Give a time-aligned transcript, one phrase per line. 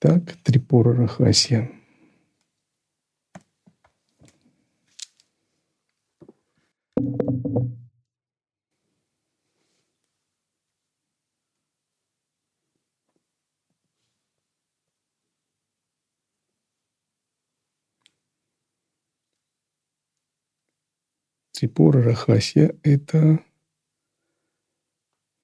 [0.00, 1.70] Так, Трипура Рахасья.
[21.52, 23.44] Трипура Рахасья– это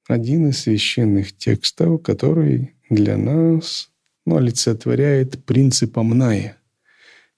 [0.09, 3.93] один из священных текстов, который для нас
[4.27, 6.59] ну, олицетворяет принцип Амная.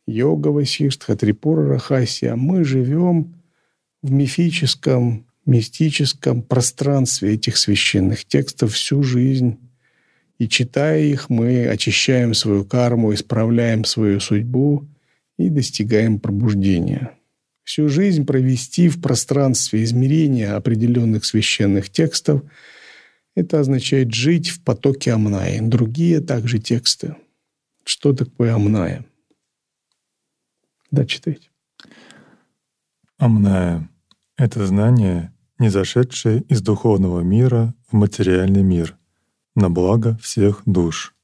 [0.06, 2.34] Йога Васиштха, Трипура Рахасия.
[2.34, 3.34] Мы живем
[4.02, 9.58] в мифическом, мистическом пространстве этих священных текстов всю жизнь.
[10.38, 14.86] И читая их, мы очищаем свою карму, исправляем свою судьбу
[15.36, 17.10] и достигаем пробуждения.
[17.64, 22.42] Всю жизнь провести в пространстве измерения определенных священных текстов–
[23.38, 25.60] это означает жить в потоке Амная.
[25.62, 27.16] Другие также тексты.
[27.84, 29.06] Что такое Амная?
[30.90, 31.48] Да, читайте.
[33.16, 33.88] Амная—
[34.36, 38.96] это знание, не зашедшее из духовного мира в материальный мир,
[39.54, 41.14] на благо всех душ.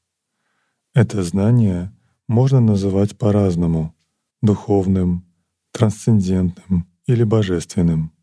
[0.94, 1.92] Это знание
[2.28, 3.94] можно называть по-разному—
[4.42, 5.24] духовным,
[5.72, 8.13] трансцендентным или божественным.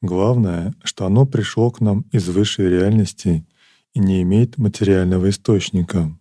[0.00, 3.44] Главное, что оно пришло к нам из высшей реальности
[3.94, 6.16] и не имеет материального источника.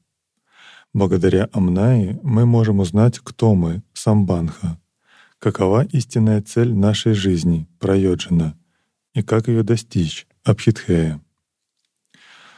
[0.94, 4.80] Благодаря Амнаи мы можем узнать, кто мы, Самбанха,
[5.38, 8.58] какова истинная цель нашей жизни, Прайоджина,
[9.14, 11.22] и как ее достичь, Абхитхея.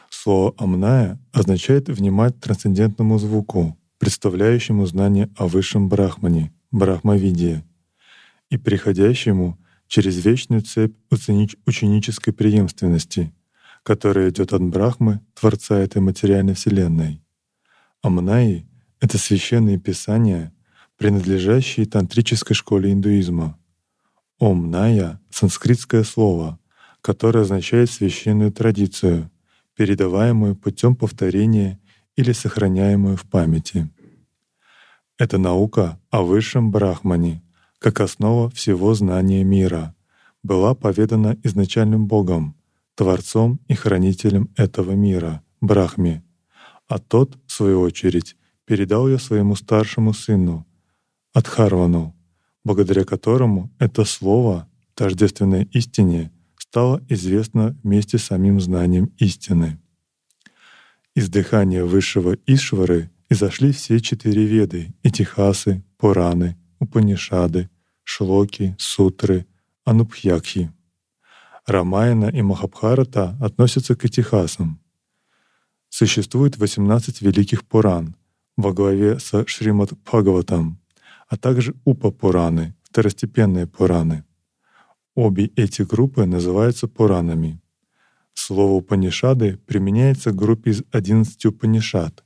[0.09, 7.63] Слово «амная» означает внимать трансцендентному звуку, представляющему знание о высшем брахмане, брахмавидии,
[8.49, 9.57] и приходящему
[9.89, 13.33] через вечную цепь ученической преемственности,
[13.83, 17.21] которая идет от Брахмы, Творца этой материальной Вселенной.
[18.01, 18.67] Амнаи—
[19.01, 20.53] это священные писания,
[20.95, 23.57] принадлежащие тантрической школе индуизма.
[24.37, 26.59] Ом-ная— санскритское слово,
[27.01, 29.31] которое означает священную традицию,
[29.75, 31.79] передаваемую путем повторения
[32.15, 33.89] или сохраняемую в памяти.
[35.17, 37.41] Это наука о высшем брахмане,
[37.79, 39.95] как основа всего знания мира,
[40.43, 42.55] была поведана изначальным Богом,
[42.95, 46.23] Творцом и Хранителем этого мира, Брахме,
[46.87, 48.35] а тот, в свою очередь,
[48.65, 50.65] передал ее своему старшему сыну,
[51.33, 52.15] Адхарвану,
[52.63, 59.79] благодаря которому это слово, тождественное истине, стало известно вместе с самим знанием истины.
[61.15, 67.69] Из дыхания высшего Ишвары изошли все четыре веды— Этихасы, Пураны, Упанишады,
[68.03, 69.45] Шлоки, Сутры,
[69.85, 70.71] Анупхьякхи.
[71.65, 74.79] Рамаяна и Махабхарата относятся к этихасам.
[75.89, 78.15] Существует 18 великих Пуран
[78.57, 80.79] во главе со Шримад Бхагаватам,
[81.27, 84.23] а также Упа-Пураны, второстепенные Пураны.
[85.15, 87.61] Обе эти группы называются Пуранами.
[88.33, 92.23] Слово Упанишады применяется к группе из 11 Упанишад,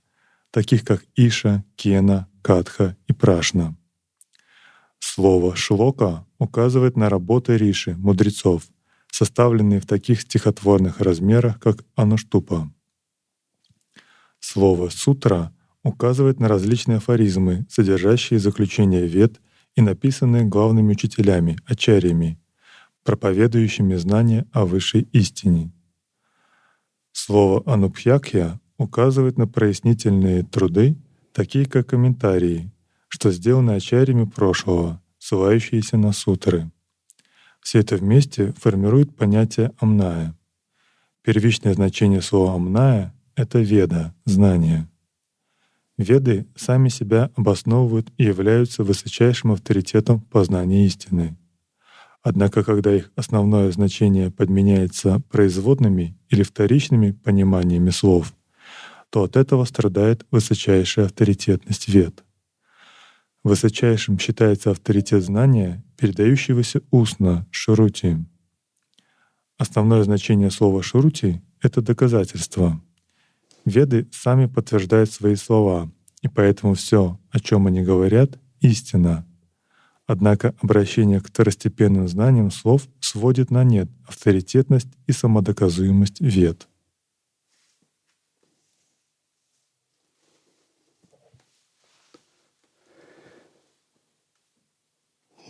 [0.52, 3.76] таких как Иша, Кена, Катха и Прашна.
[5.06, 8.64] Слово «шлока» указывает на работы риши, мудрецов,
[9.12, 12.72] составленные в таких стихотворных размерах, как ануштупа.
[14.40, 15.54] Слово «сутра»
[15.84, 19.42] указывает на различные афоризмы, содержащие заключения вет
[19.76, 22.40] и написанные главными учителями, ачарьями,
[23.04, 25.74] проповедующими знания о высшей истине.
[27.12, 30.96] Слово «анупхьякхя» указывает на прояснительные труды,
[31.34, 32.72] такие как комментарии,
[33.24, 36.70] что сделаны ачарьями прошлого, ссылающиеся на сутры.
[37.62, 40.38] Все это вместе формирует понятие амная.
[41.22, 44.90] Первичное значение слова амная— это веда, знание.
[45.98, 51.38] Веды сами себя обосновывают и являются высочайшим авторитетом познания истины.
[52.24, 58.34] Однако, когда их основное значение подменяется производными или вторичными пониманиями слов,
[59.10, 62.22] то от этого страдает высочайшая авторитетность вед.
[63.44, 68.18] Высочайшим считается авторитет знания, передающегося устно, шурути.
[69.58, 72.82] Основное значение слова «шурути»— это доказательство.
[73.66, 75.92] Веды сами подтверждают свои слова,
[76.22, 79.26] и поэтому все, о чем они говорят,— истина.
[80.06, 86.68] Однако обращение к второстепенным знаниям слов сводит на нет авторитетность и самодоказуемость вед.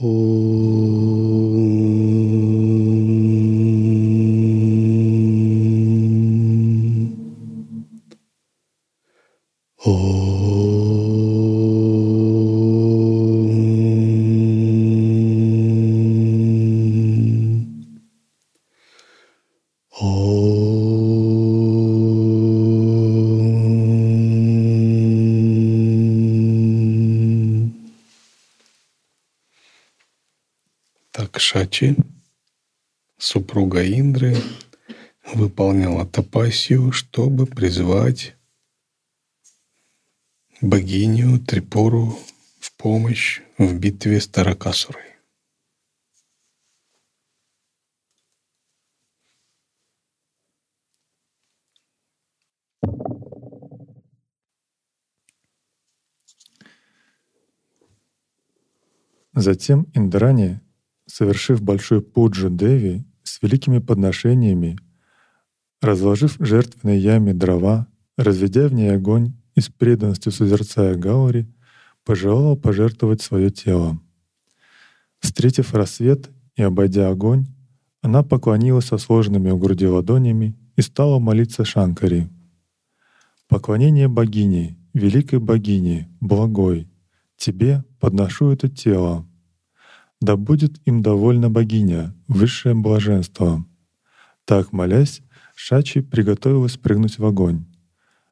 [0.05, 1.12] Oh.
[33.63, 34.35] Супруга Индры,
[35.33, 38.35] выполняла тапасию, чтобы призвать
[40.59, 42.19] богиню Трипуру
[42.59, 45.01] в помощь в битве с Таракасурой.
[59.33, 60.59] Затем Индрани,
[61.05, 64.77] совершив большой пуджу Деви с великими подношениями,
[65.81, 67.87] разложив в жертвенной яме дрова,
[68.17, 71.47] разведя в ней огонь и с преданностью созерцая Гаури,
[72.05, 73.99] пожелала пожертвовать свое тело.
[75.19, 77.47] Встретив рассвет и обойдя огонь,
[78.01, 82.29] она поклонилась со сложенными у груди ладонями и стала молиться Шанкари.
[83.47, 86.89] Поклонение богине, великой богине, благой,
[87.43, 89.27] Тебе подношу это тело.
[90.23, 93.65] Да будет им довольна богиня, высшее блаженство.
[94.45, 95.21] Так, молясь,
[95.53, 97.65] Шачи приготовилась прыгнуть в огонь.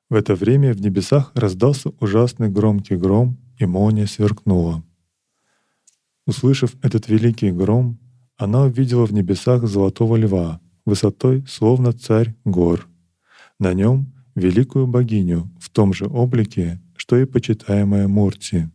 [0.10, 4.86] В это время в небесах раздался ужасный громкий гром, и молния сверкнула.
[6.26, 8.00] Услышав этот великий гром,
[8.38, 12.88] она увидела в небесах золотого льва, высотой словно царь гор.
[13.60, 18.70] На нем великую богиню в том же облике, что и почитаемая Мурти.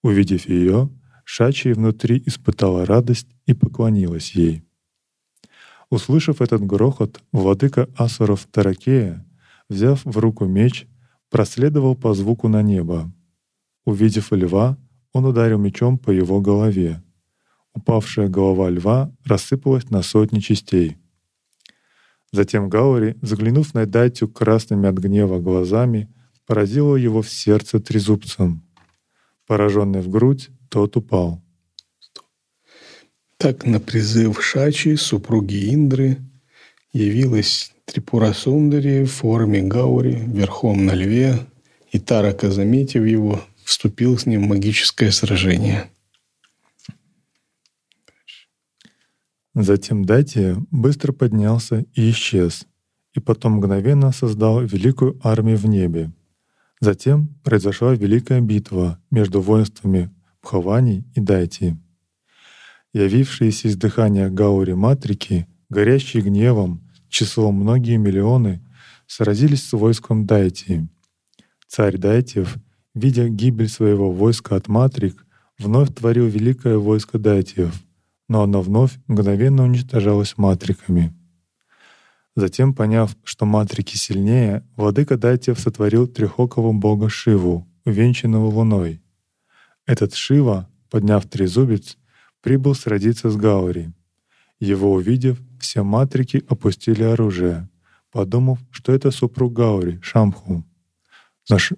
[0.00, 0.90] Увидев ее,
[1.32, 4.64] Шачи внутри испытала радость и поклонилась ей.
[5.88, 9.24] Услышав этот грохот, владыка Асуров Таракея,
[9.68, 10.88] взяв в руку меч,
[11.30, 13.12] проследовал по звуку на небо.
[13.84, 14.76] Увидев льва,
[15.12, 17.00] он ударил мечом по его голове.
[17.74, 20.96] Упавшая голова льва рассыпалась на сотни частей.
[22.32, 26.12] Затем Гаури, заглянув на Дайтю красными от гнева глазами,
[26.44, 28.64] поразила его в сердце трезубцем.
[29.50, 31.42] Пораженный в грудь, тот упал.
[33.36, 36.18] Так на призыв Шачи, супруги Индры,
[36.92, 41.34] явилась Трипура Сундари в форме Гаури, верхом на льве,
[41.90, 45.90] и Тарака, заметив его, вступил с ним в магическое сражение.
[49.56, 52.68] Затем Дати быстро поднялся и исчез,
[53.14, 56.12] и потом мгновенно создал великую армию в небе,
[56.80, 60.10] Затем произошла великая битва между воинствами
[60.40, 61.76] Пхавани и Дайти.
[62.94, 68.62] Явившиеся из дыхания Гаури Матрики, горящие гневом, числом многие миллионы,
[69.06, 70.88] сразились с войском Дайти.
[71.68, 72.56] Царь Дайтев,
[72.94, 75.24] видя гибель своего войска от Матрик,
[75.58, 77.74] вновь творил великое войско Дайтиев,
[78.28, 81.14] но оно вновь мгновенно уничтожалось Матриками.
[82.36, 89.02] Затем, поняв, что матрики сильнее, владыка Дайтев сотворил трехокого бога Шиву, увенчанного луной.
[89.84, 91.98] Этот Шива, подняв трезубец,
[92.40, 93.92] прибыл сродиться с Гаури.
[94.60, 97.68] Его увидев, все матрики опустили оружие,
[98.12, 100.64] подумав, что это супруг Гаури, Шамху.
[101.48, 101.72] Наш...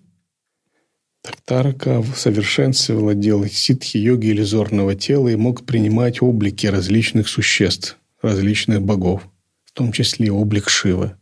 [1.22, 9.31] Тартарака в совершенстве владел ситхи-йоги иллюзорного тела и мог принимать облики различных существ, различных богов
[9.72, 11.16] в том числе облик Шивы.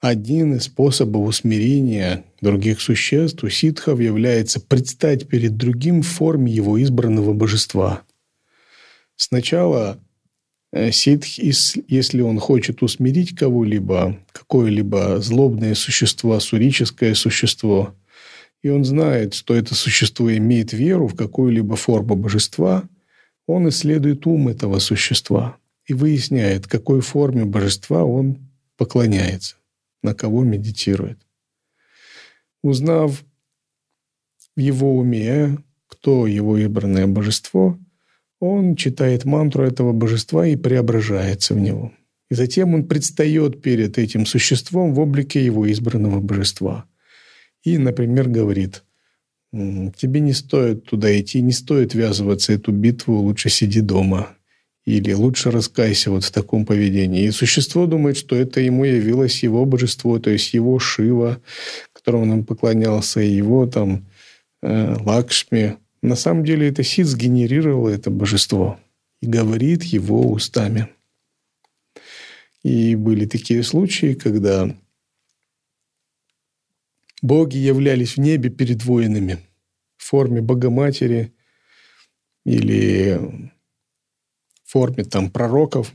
[0.00, 6.82] Один из способов усмирения других существ у ситхов является предстать перед другим в форме его
[6.82, 8.00] избранного божества.
[9.16, 10.00] Сначала
[10.72, 17.94] э, ситх, если он хочет усмирить кого-либо, какое-либо злобное существо, сурическое существо,
[18.62, 22.88] и он знает, что это существо имеет веру в какую-либо форму божества,
[23.46, 25.58] он исследует ум этого существа
[25.90, 28.38] и выясняет, какой форме божества он
[28.76, 29.56] поклоняется,
[30.04, 31.18] на кого медитирует.
[32.62, 33.24] Узнав
[34.54, 37.76] в его уме, кто его избранное божество,
[38.38, 41.92] он читает мантру этого божества и преображается в него.
[42.30, 46.84] И затем он предстает перед этим существом в облике его избранного божества.
[47.64, 48.84] И, например, говорит,
[49.52, 54.36] тебе не стоит туда идти, не стоит ввязываться эту битву, лучше сиди дома
[54.86, 57.24] или лучше раскайся вот в таком поведении.
[57.24, 61.40] И существо думает, что это ему явилось его божество, то есть его Шива,
[61.92, 64.06] которому он поклонялся, и его там
[64.62, 65.76] э, Лакшми.
[66.02, 68.80] На самом деле это Сид сгенерировал это божество
[69.20, 70.88] и говорит его устами.
[72.62, 74.74] И были такие случаи, когда
[77.22, 79.38] боги являлись в небе перед воинами
[79.96, 81.32] в форме Богоматери
[82.44, 83.52] или
[84.70, 85.92] форме там пророков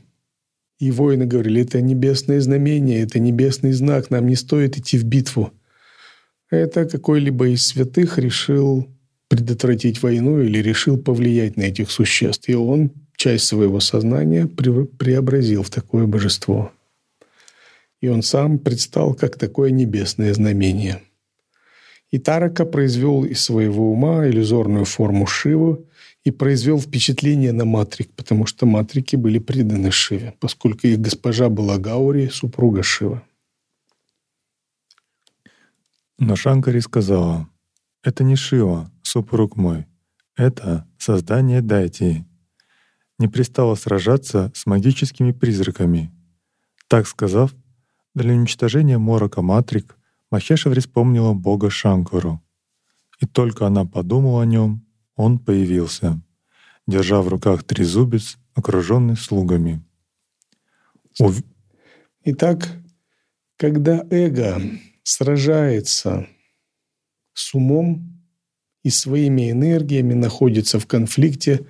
[0.78, 5.50] И воины говорили, это небесное знамение, это небесный знак, нам не стоит идти в битву.
[6.50, 8.86] Это какой-либо из святых решил
[9.28, 12.48] предотвратить войну или решил повлиять на этих существ.
[12.48, 16.70] И он часть своего сознания преобразил в такое божество.
[18.02, 21.00] И он сам предстал как такое небесное знамение.
[22.10, 25.86] И Тарака произвел из своего ума иллюзорную форму Шиву
[26.26, 31.78] и произвел впечатление на Матрик, потому что Матрики были преданы Шиве, поскольку их госпожа была
[31.78, 33.22] Гаури, супруга Шива.
[36.18, 37.48] Но Шанкари сказала,
[38.02, 39.86] «Это не Шива, супруг мой,
[40.34, 42.24] это создание Дайти,
[43.20, 46.12] не пристало сражаться с магическими призраками.
[46.88, 47.54] Так сказав,
[48.16, 49.96] для уничтожения морока Матрик
[50.32, 52.42] Махешаври вспомнила бога Шанкару.
[53.20, 54.85] И только она подумала о нем,
[55.16, 56.20] он появился,
[56.86, 59.82] держа в руках трезубец, окруженный слугами.
[61.18, 61.42] Ув...
[62.24, 62.68] Итак,
[63.56, 64.60] когда эго
[65.02, 66.28] сражается
[67.32, 68.22] с умом
[68.82, 71.66] и своими энергиями находится в конфликте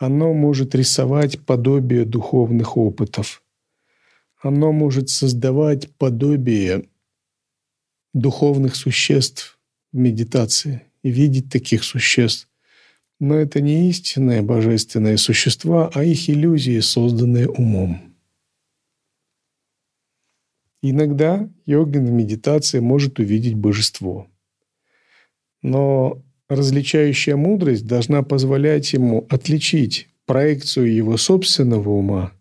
[0.00, 3.42] оно может рисовать подобие духовных опытов.
[4.40, 6.88] Оно может создавать подобие
[8.14, 9.58] духовных существ
[9.92, 12.49] в медитации и видеть таких существ.
[13.20, 18.00] Но это не истинные божественные существа, а их иллюзии, созданные умом.
[20.82, 24.26] Иногда йогин в медитации может увидеть божество.
[25.62, 32.32] Но Различающая мудрость должна позволять ему отличить проекцию его собственного ума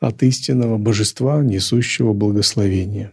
[0.00, 3.12] от истинного божества, несущего благословение.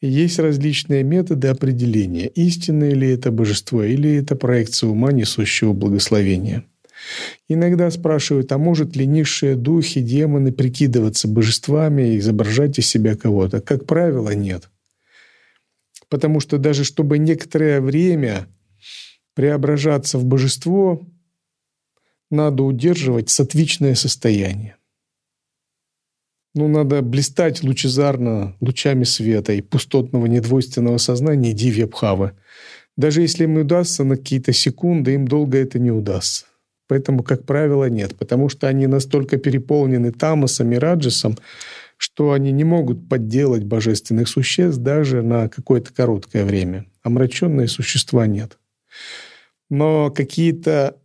[0.00, 6.64] Есть различные методы определения, истинное ли это божество или это проекция ума, несущего благословения.
[7.48, 13.60] Иногда спрашивают, а может ли низшие духи, демоны прикидываться божествами и изображать из себя кого-то?
[13.60, 14.68] Как правило, нет–
[16.08, 18.48] Потому что даже чтобы некоторое время
[19.34, 21.04] преображаться в божество,
[22.30, 24.76] надо удерживать сатвичное состояние.
[26.56, 32.32] Ну, надо блистать лучезарно лучами света и пустотного недвойственного сознания дивья-бхавы.
[32.96, 36.46] Даже если им удастся на какие-то секунды, им долго это не удастся.
[36.88, 41.36] Поэтому, как правило, нет, потому что они настолько переполнены тамасом и раджасом,
[41.98, 46.86] что они не могут подделать божественных существ даже на какое-то короткое время.
[47.02, 48.56] Омраченные существа нет.
[49.68, 50.96] Но какие-то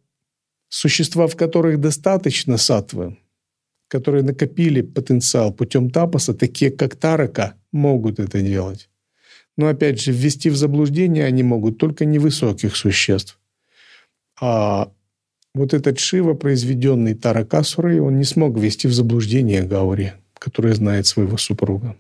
[0.69, 3.17] существа, в которых достаточно сатвы,
[3.91, 8.89] которые накопили потенциал путем тапаса, такие как Тарака, могут это делать.
[9.57, 13.37] Но опять же, ввести в заблуждение они могут только невысоких существ.
[14.39, 14.91] А
[15.53, 21.37] вот этот Шива, произведенный Таракасурой, он не смог ввести в заблуждение Гаури которая знает своего
[21.37, 21.95] супруга.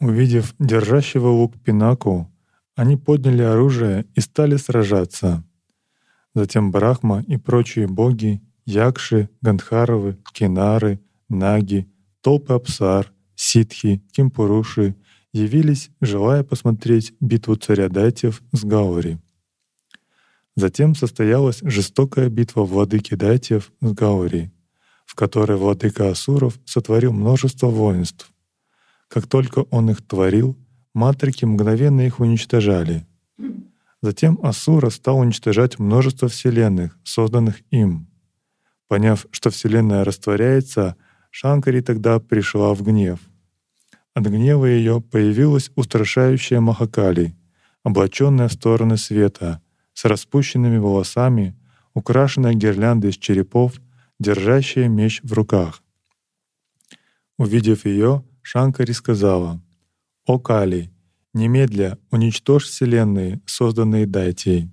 [0.00, 2.32] Увидев держащего лук Пинаку,
[2.74, 5.44] они подняли оружие и стали сражаться.
[6.34, 11.88] Затем Брахма и прочие боги, Якши, Гандхаровы, Кинары, Наги,
[12.20, 14.94] толпы Апсар, Ситхи, Кимпуруши
[15.32, 19.18] явились, желая посмотреть битву царя Дайтев с Гаури.
[20.56, 24.52] Затем состоялась жестокая битва владыки Дайтев с Гаури
[25.08, 28.30] в которой владыка Асуров сотворил множество воинств.
[29.08, 30.54] Как только он их творил,
[30.92, 33.06] матрики мгновенно их уничтожали.
[34.02, 38.07] Затем Асура стал уничтожать множество вселенных, созданных им.
[38.88, 40.96] Поняв, что Вселенная растворяется,
[41.30, 43.20] Шанкари тогда пришла в гнев.
[44.14, 47.36] От гнева ее появилась устрашающая Махакали,
[47.84, 51.54] облаченная в стороны света, с распущенными волосами,
[51.94, 53.74] украшенная гирляндой из черепов
[54.18, 55.82] держащая меч в руках.
[57.36, 59.60] Увидев ее, Шанкари сказала,
[60.26, 60.90] «О Кали,
[61.34, 64.70] немедля уничтожь вселенные, созданные Дайтей».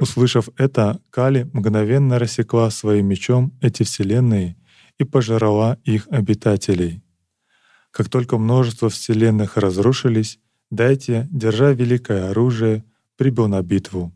[0.00, 4.56] Услышав это, Кали мгновенно рассекла своим мечом эти вселенные
[4.98, 7.02] и пожрала их обитателей.
[7.90, 10.38] Как только множество вселенных разрушились,
[10.70, 12.84] Дайте, держа великое оружие,
[13.16, 14.12] прибыл на битву.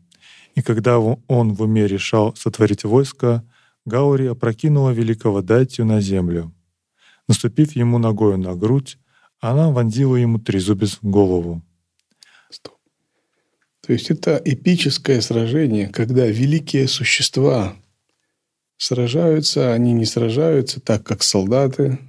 [0.53, 3.43] И когда он в уме решал сотворить войско,
[3.85, 6.53] Гаури опрокинула великого Дайтю на землю.
[7.27, 8.99] Наступив ему ногою на грудь,
[9.39, 11.63] она вонзила ему трезубец в голову.
[13.91, 17.75] То есть это эпическое сражение, когда великие существа
[18.77, 21.99] сражаются, они не сражаются так, как солдаты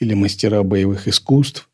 [0.00, 1.70] или мастера боевых искусств.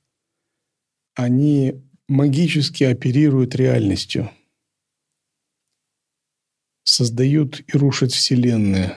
[1.14, 4.30] Они магически оперируют реальностью–
[6.84, 8.92] создают и рушат Вселенную,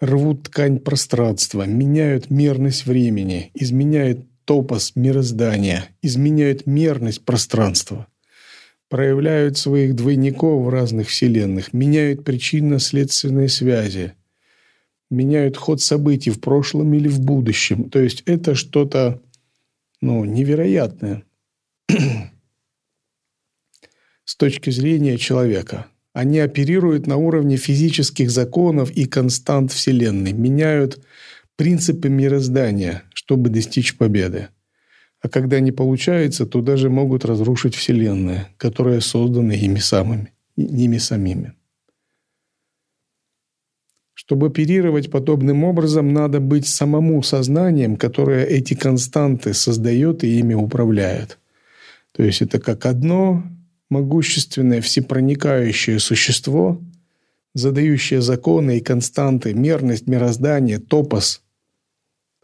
[0.00, 8.08] рвут ткань пространства, меняют мерность времени, изменяют топос мироздания, изменяют мерность пространства,
[8.88, 14.14] проявляют своих двойников в разных вселенных, меняют причинно-следственные связи,
[15.10, 17.90] меняют ход событий в прошлом или в будущем.
[17.90, 19.20] То есть это что-то
[20.00, 21.24] ну, невероятное
[24.24, 25.86] с точки зрения человека.
[26.12, 31.02] Они оперируют на уровне физических законов и констант Вселенной, меняют
[31.56, 34.48] принципы мироздания, чтобы достичь победы.
[35.26, 41.54] А когда не получается, то даже могут разрушить Вселенную, которая создана ими самыми, ними самими.
[44.14, 51.40] Чтобы оперировать подобным образом, надо быть самому сознанием, которое эти константы создает и ими управляет.
[52.12, 53.42] То есть это как одно
[53.90, 56.80] могущественное всепроникающее существо,
[57.52, 61.42] задающее законы и константы, мерность мироздания, топос,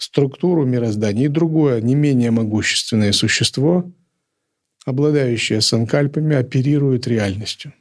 [0.03, 3.89] структуру мироздания, и другое, не менее могущественное существо,
[4.85, 7.73] обладающее санкальпами, оперирует реальностью.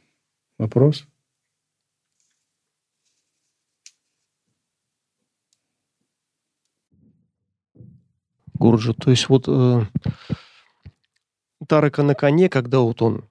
[0.56, 1.04] Вопрос?
[8.54, 9.80] Гурджа, то есть вот э,
[11.66, 13.28] Тарака на коне, когда вот он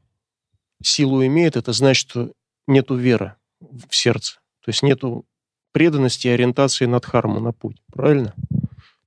[0.83, 2.33] силу имеет, это значит, что
[2.67, 4.41] нету веры в сердце.
[4.59, 5.25] То есть нету
[5.71, 7.81] преданности и ориентации на дхарму, на путь.
[7.93, 8.35] Правильно?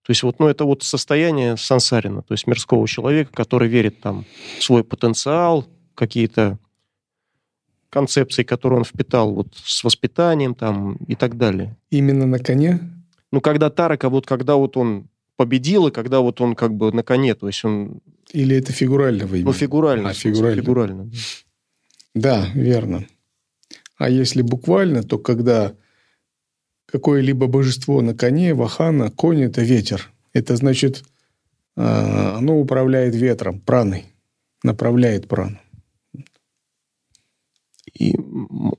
[0.05, 4.27] То есть вот, ну, это вот состояние сансарина, то есть мирского человека, который верит там
[4.59, 6.59] в свой потенциал, какие-то
[7.89, 11.77] концепции, которые он впитал вот с воспитанием там и так далее.
[11.91, 12.81] Именно на коне?
[13.33, 17.03] Ну, когда Тарака, вот когда вот он победил, и когда вот он как бы на
[17.03, 18.01] коне, то есть он...
[18.33, 20.11] Или это фигурально вы Ну, фигурально.
[20.11, 20.63] А, фигурально.
[20.63, 21.11] Фигурально.
[22.15, 23.07] Да, верно.
[23.97, 25.75] А если буквально, то когда
[26.87, 30.11] какое-либо божество на коне, вахана, конь– это ветер.
[30.33, 31.05] Это значит,
[31.77, 34.07] а, оно управляет ветром, праной,
[34.63, 35.59] направляет прану.
[37.93, 38.17] И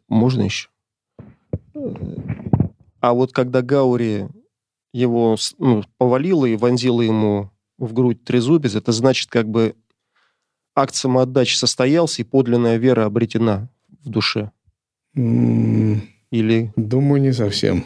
[0.07, 0.69] можно еще?
[2.99, 4.27] А вот когда Гаури
[4.93, 9.75] его ну, повалила и вонзила ему в грудь трезубец, это значит, как бы
[10.73, 13.69] акт самоотдачи состоялся, и подлинная вера обретена
[14.03, 14.51] в душе?
[16.31, 16.71] Или...
[16.75, 17.85] Думаю, не совсем.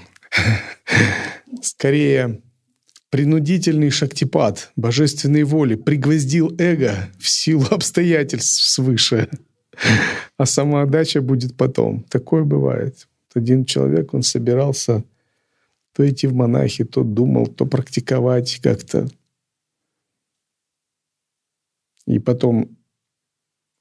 [1.61, 2.41] Скорее,
[3.09, 9.29] принудительный шактипад божественной воли пригвоздил эго в силу обстоятельств свыше.
[10.37, 12.03] А самоотдача будет потом.
[12.03, 13.07] Такое бывает.
[13.33, 15.03] Один человек, он собирался
[15.93, 19.07] то идти в монахи, то думал, то практиковать как-то.
[22.05, 22.78] И потом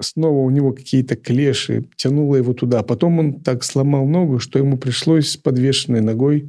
[0.01, 2.83] снова у него какие-то клеши, тянуло его туда.
[2.83, 6.49] Потом он так сломал ногу, что ему пришлось с подвешенной ногой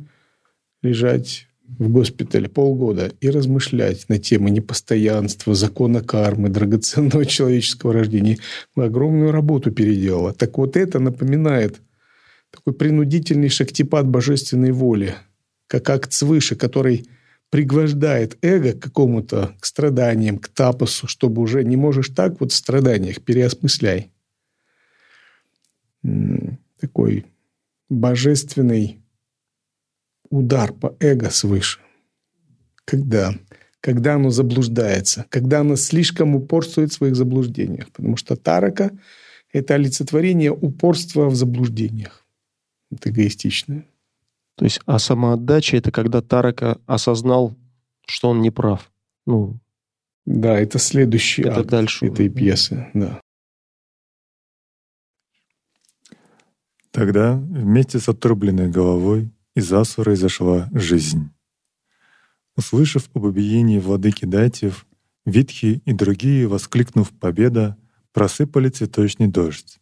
[0.81, 8.37] лежать в госпитале полгода и размышлять на темы непостоянства, закона кармы, драгоценного человеческого рождения.
[8.75, 10.33] Огромную работу переделала.
[10.33, 11.79] Так вот это напоминает
[12.51, 15.15] такой принудительный шактипад божественной воли,
[15.67, 17.05] как акт свыше, который
[17.49, 22.55] пригвождает эго к какому-то, к страданиям, к тапосу, чтобы уже не можешь так вот в
[22.55, 24.11] страданиях, переосмысляй.
[26.79, 27.25] Такой
[27.89, 29.01] божественный
[30.29, 31.79] удар по эго свыше.
[32.85, 33.33] Когда?
[33.81, 37.91] Когда оно заблуждается, когда оно слишком упорствует в своих заблуждениях.
[37.91, 38.91] Потому что тарака–
[39.53, 42.25] это олицетворение упорства в заблуждениях.
[42.91, 43.85] Это эгоистичное.
[44.59, 47.55] То есть, а самоотдача– это когда Тарака осознал,
[48.05, 48.91] что он не прав.
[49.25, 49.57] Ну,
[50.25, 53.21] да, это следующий это акт дальше этой пьесы, да.
[56.91, 61.29] Тогда вместе с отрубленной головой из Асуры зашла жизнь.
[62.57, 64.85] Услышав об убиении владыки Дайтев,
[65.25, 67.77] Витхи и другие, воскликнув «Победа!»,
[68.11, 69.79] просыпали цветочный дождь.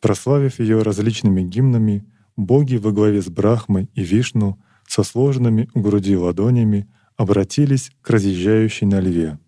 [0.00, 2.04] Прославив ее различными гимнами,
[2.36, 8.86] боги во главе с Брахмой и Вишну со сложенными у груди ладонями обратились к разъезжающей
[8.86, 9.38] на льве.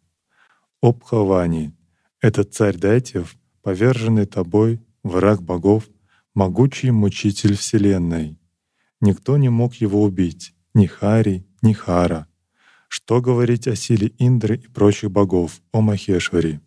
[0.80, 1.74] «О Пхавани,
[2.20, 5.88] этот царь Дайтев, поверженный тобой, враг богов,
[6.34, 8.38] могучий мучитель вселенной.
[9.00, 12.26] Никто не мог его убить, ни Хари, ни Хара.
[12.88, 16.60] Что говорить о силе Индры и прочих богов, о Махешвари?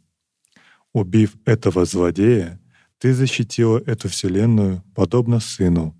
[0.93, 2.61] Убив этого злодея,
[2.99, 5.97] ты защитила эту вселенную подобно сыну,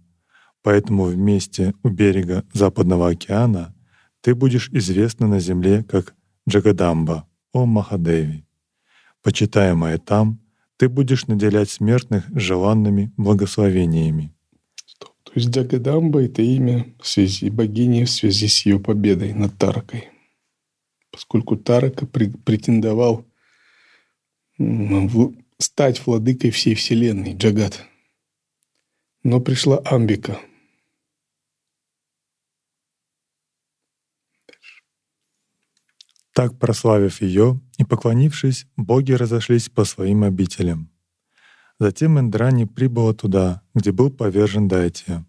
[0.63, 3.73] Поэтому вместе у берега Западного океана
[4.21, 6.15] ты будешь известна на земле как
[6.47, 8.45] Джагадамба, о Махадеви.
[9.23, 10.39] Почитаемая там,
[10.77, 14.33] ты будешь наделять смертных желанными благословениями.
[14.85, 15.13] Стоп.
[15.23, 20.09] То есть Джагадамба— это имя в связи богини в связи с ее победой над Таракой.
[21.11, 23.25] Поскольку Тарака претендовал
[25.57, 27.85] стать владыкой всей вселенной, Джагат.
[29.23, 30.39] Но пришла Амбика.
[36.33, 40.89] Так, прославив ее и поклонившись, боги разошлись по своим обителям.
[41.79, 45.25] Затем Индрани прибыла туда, где был повержен Дайтия.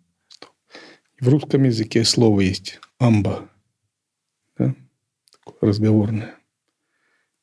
[1.19, 3.49] В русском языке слово есть «амба».
[4.59, 4.75] Да?
[5.61, 6.35] Разговорное.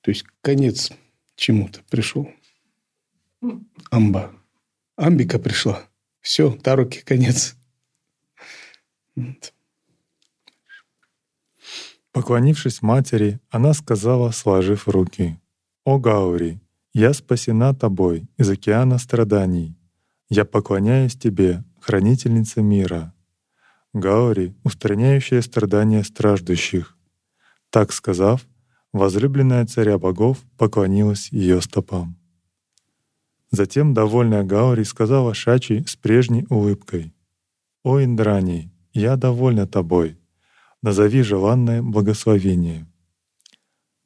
[0.01, 0.91] То есть конец
[1.35, 2.29] чему-то пришел.
[3.89, 4.33] Амба.
[4.95, 5.83] Амбика пришла.
[6.21, 7.55] Все, Таруки конец.
[12.19, 15.39] Поклонившись матери, она сказала, сложив руки,
[15.85, 16.59] «О Гаури,
[16.93, 19.77] я спасена тобой из океана страданий.
[20.29, 23.13] Я поклоняюсь тебе, хранительница мира.
[23.93, 26.97] Гаури, устраняющая страдания страждущих».
[27.69, 28.45] Так сказав,
[28.91, 32.17] возлюбленная царя богов поклонилась ее стопам.
[33.49, 37.13] Затем довольная Гаури сказала Шачи с прежней улыбкой,
[37.83, 40.19] «О Индрани, я довольна тобой,
[40.81, 42.87] назови желанное благословение».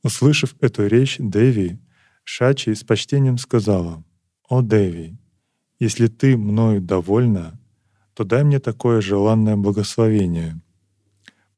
[0.04, 1.80] Услышав эту речь Деви,
[2.26, 4.04] Шачи с почтением сказала,
[4.50, 5.18] «О Деви,
[5.80, 7.60] если ты мною довольна,
[8.14, 10.62] то дай мне такое желанное благословение.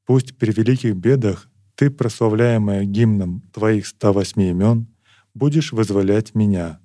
[0.05, 4.87] Пусть при великих бедах ты, прославляемая гимном твоих 108 имен,
[5.33, 6.79] будешь вызволять меня.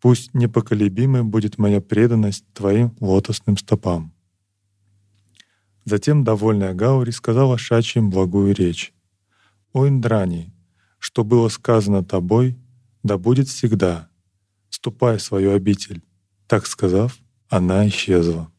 [0.00, 4.12] Пусть непоколебимой будет моя преданность твоим лотосным стопам.
[5.88, 8.92] Затем довольная Гаури сказала Шачим благую речь.
[9.72, 10.52] «О Индрани,
[10.98, 12.58] что было сказано тобой,
[13.02, 14.10] да будет всегда.
[14.68, 16.02] Ступай в свою обитель».
[16.46, 17.16] Так сказав,
[17.48, 18.52] она исчезла.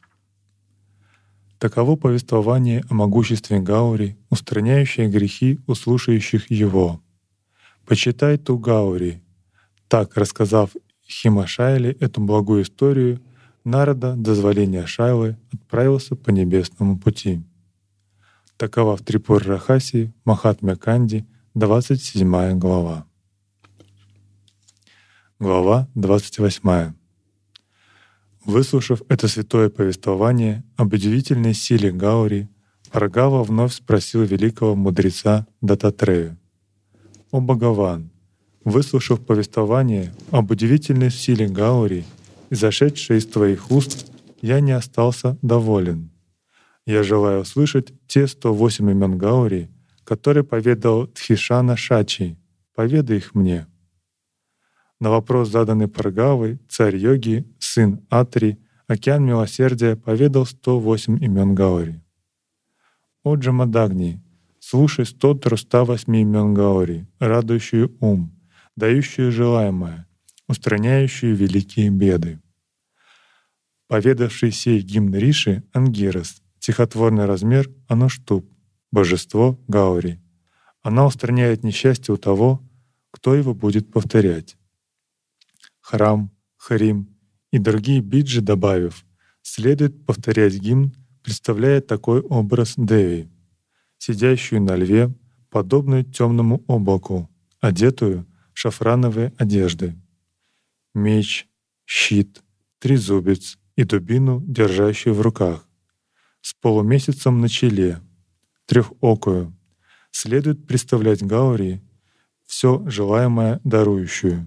[1.60, 7.00] Таково повествование о могуществе Гаури, устраняющее грехи у слушающих его.
[7.86, 9.22] «Почитай ту Гаури».
[9.86, 10.72] Так, рассказав
[11.08, 13.20] Химашайле эту благую историю,
[13.70, 17.40] Нарада, дозволения Шайлы, отправился по небесному пути.
[18.56, 23.06] Такова в Трипур Рахаси, Махатмя Канди, 27 глава.
[25.38, 26.94] Глава 28.
[28.44, 32.48] Выслушав это святое повествование об удивительной силе Гаури,
[32.90, 36.36] Аргава вновь спросил великого мудреца Дататрею.
[37.30, 38.10] «О Бхагаван,
[38.64, 42.04] выслушав повествование об удивительной силе Гаури,
[42.50, 46.10] изошедшей из твоих уст, я не остался доволен.
[46.86, 49.70] Я желаю услышать те 108 имен Гаури,
[50.04, 52.36] которые поведал Тхишана Шачи.
[52.74, 53.66] Поведай их мне».
[55.00, 62.02] На вопрос, заданный Паргавой, царь йоги, сын Атри, океан милосердия поведал 108 имен Гаори.
[63.22, 64.22] «О Джамадагни,
[64.58, 68.32] слушай 108 имен Гаори, радующую ум,
[68.76, 70.06] дающую желаемое,
[70.50, 72.40] устраняющую великие беды».
[73.88, 78.44] Поведавший сей гимн Риши Ангирос, стихотворный размер Ануштуб,
[78.92, 80.20] божество Гаури.
[80.82, 82.62] Она устраняет несчастье у того,
[83.10, 84.56] кто его будет повторять
[85.90, 87.08] храм, харим
[87.50, 89.04] и другие биджи добавив,
[89.42, 93.28] следует повторять гимн, представляя такой образ Деви,
[93.98, 95.12] сидящую на льве,
[95.50, 97.28] подобную темному облаку,
[97.60, 99.96] одетую в шафрановые одежды.
[101.00, 101.48] Меч,
[101.86, 102.42] щит,
[102.78, 105.66] трезубец и дубину, держащую в руках,
[106.42, 108.02] с полумесяцем на челе,
[108.66, 109.56] трехокую,
[110.10, 111.82] следует представлять Гаури
[112.44, 114.46] все желаемое дарующую.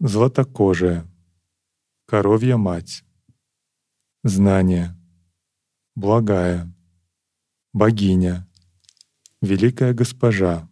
[0.00, 1.06] Златокожая,
[2.06, 3.04] коровья мать,
[4.24, 4.96] знание,
[5.94, 6.74] благая,
[7.72, 8.48] богиня,
[9.40, 10.68] великая госпожа,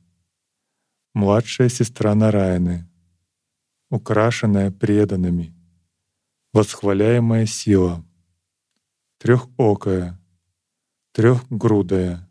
[1.14, 2.87] младшая сестра Нараяны,
[3.90, 5.54] украшенная преданными,
[6.52, 8.04] восхваляемая сила,
[9.18, 10.20] трехокая,
[11.12, 12.28] трехгрудая,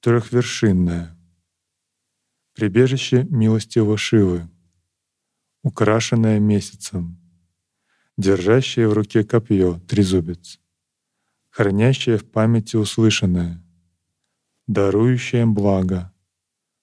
[0.00, 1.16] трехвершинная,
[2.54, 4.48] прибежище милостивого Шивы—
[5.62, 7.18] украшенная месяцем,
[8.16, 10.60] держащая в руке копье, трезубец,
[11.50, 13.62] хранящая в памяти услышанное,
[14.66, 16.12] дарующая благо,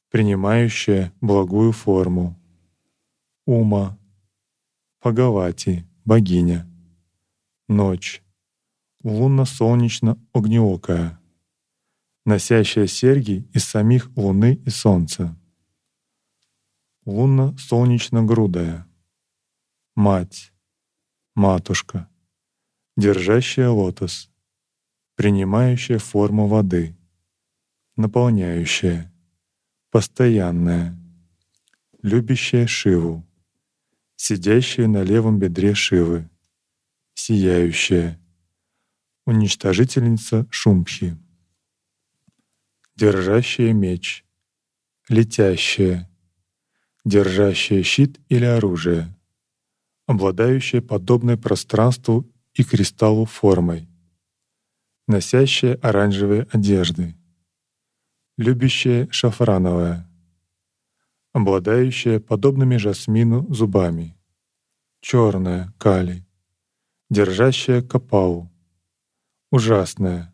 [0.09, 2.38] принимающая благую форму,
[3.49, 3.97] ума,
[4.99, 6.67] Пагавати, богиня,
[7.67, 8.21] ночь,
[9.03, 11.19] лунно-солнечно-огнеокая,
[12.25, 15.35] носящая серьги из самих Луны и Солнца,
[17.05, 18.85] лунно-солнечно-грудая,
[19.95, 20.53] мать,
[21.33, 22.07] матушка,
[22.97, 24.29] держащая лотос,
[25.15, 26.95] принимающая форму воды,
[27.95, 29.11] наполняющая,
[29.89, 30.95] постоянная,
[32.03, 33.25] любящая Шиву,
[34.19, 36.29] сидящая на левом бедре Шивы,
[37.13, 38.19] сияющая,
[39.25, 41.17] уничтожительница Шумхи,
[42.97, 44.25] держащая меч,
[45.07, 46.11] летящая,
[47.05, 49.15] держащая щит или оружие,
[50.05, 53.87] обладающая подобной пространству и кристаллу формой,
[55.07, 57.15] носящая оранжевые одежды,
[58.35, 60.08] любящая шафрановая,
[61.33, 64.17] обладающая подобными жасмину зубами,
[65.01, 66.25] черная кали,
[67.09, 68.51] держащая капау,
[69.51, 70.33] ужасная,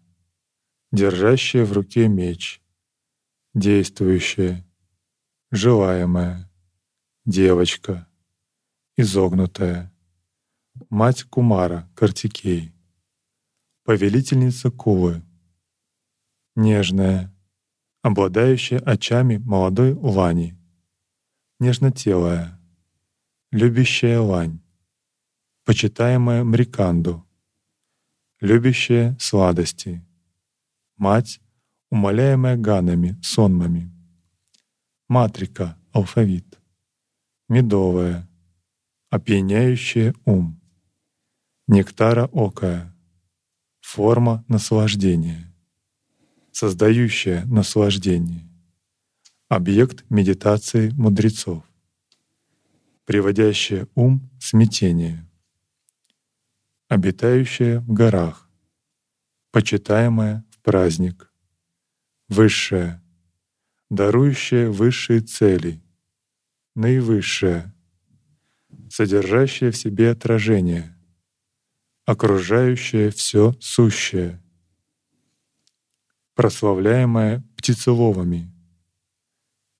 [0.91, 2.61] держащая в руке меч,
[3.53, 4.65] действующая,
[5.51, 6.49] желаемая,
[7.25, 8.07] девочка,
[8.97, 9.93] изогнутая,
[10.89, 12.73] мать Кумара Картикей,
[13.83, 15.21] повелительница Кулы,
[16.55, 17.33] нежная,
[18.01, 20.57] обладающая очами молодой лани,
[21.59, 22.59] нежнотелая,
[23.51, 24.59] любящая лань,
[25.63, 27.25] почитаемая Мриканду,
[28.41, 30.05] любящая сладости,
[30.97, 31.39] мать,
[31.89, 33.91] умоляемая ганами, сонмами,
[35.07, 36.59] матрика, алфавит,
[37.47, 38.27] медовая,
[39.09, 40.59] опьяняющая ум,
[41.67, 42.93] нектара окая,
[43.79, 45.53] форма наслаждения,
[46.51, 48.49] создающая наслаждение,
[49.47, 51.63] объект медитации мудрецов,
[53.05, 55.29] приводящая ум в смятение,
[56.87, 58.49] обитающая в горах,
[59.51, 61.31] почитаемая в праздник,
[62.27, 63.03] высшая,
[63.91, 65.83] дарующая высшие цели,
[66.73, 67.75] наивысшая,
[68.89, 70.97] содержащая в себе отражение,
[72.05, 74.41] окружающее все сущее,
[76.33, 78.54] прославляемая птицеловами,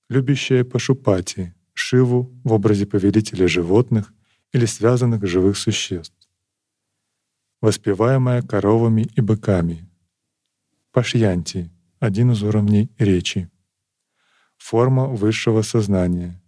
[0.08, 4.12] любящая Пашупати, Шиву в образе повелителя животных
[4.52, 6.16] или связанных живых существ,
[7.60, 9.88] воспеваемая коровами и быками,
[10.92, 13.50] Пашьянти— один из уровней речи,
[14.56, 16.42] форма высшего сознания,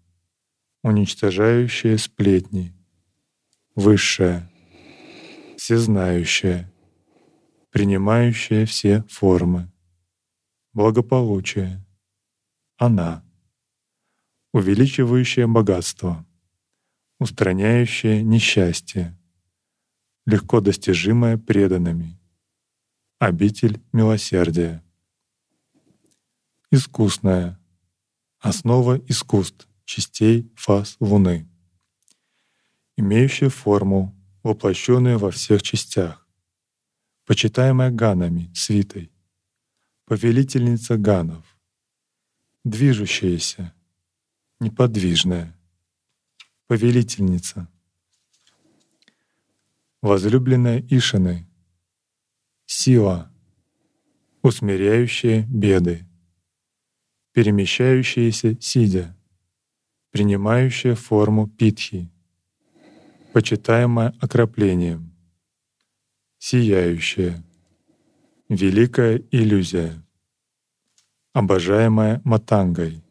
[0.82, 2.74] уничтожающая сплетни,
[3.74, 4.50] высшая,
[5.58, 6.72] всезнающая,
[7.70, 9.70] принимающая все формы,
[10.72, 11.84] благополучие,
[12.78, 13.27] она,
[14.52, 16.26] увеличивающая богатство,
[17.18, 19.16] устраняющая несчастье,
[20.26, 22.18] легко достижимое преданными,
[23.18, 24.82] обитель милосердия,
[26.70, 27.58] искусная,
[28.40, 31.48] основа искусств, частей фаз Луны,
[32.96, 36.26] имеющая форму, воплощенную во всех частях,
[37.26, 39.10] почитаемая ганами, свитой,
[40.04, 41.44] повелительница ганов,
[42.64, 43.74] движущаяся,
[44.60, 45.56] неподвижная,
[46.66, 47.68] повелительница,
[50.02, 51.46] возлюбленная Ишины,
[52.66, 53.32] сила,
[54.42, 56.06] усмиряющая беды,
[57.32, 59.16] перемещающаяся сидя,
[60.10, 62.10] принимающая форму питхи,
[63.32, 65.14] почитаемая окроплением,
[66.38, 67.44] сияющая,
[68.48, 70.02] великая иллюзия,
[71.32, 73.02] обожаемая матангой,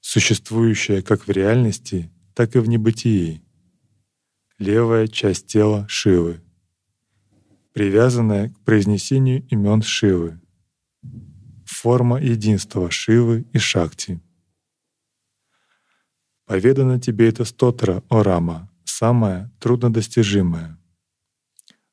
[0.00, 3.42] существующая как в реальности, так и в небытии,
[4.58, 6.40] левая часть тела Шивы,
[7.72, 10.40] привязанная к произнесению имен Шивы,
[11.64, 14.20] форма единства Шивы и Шакти.
[16.44, 20.78] Поведано тебе это стотра, о Рама, самое труднодостижимое.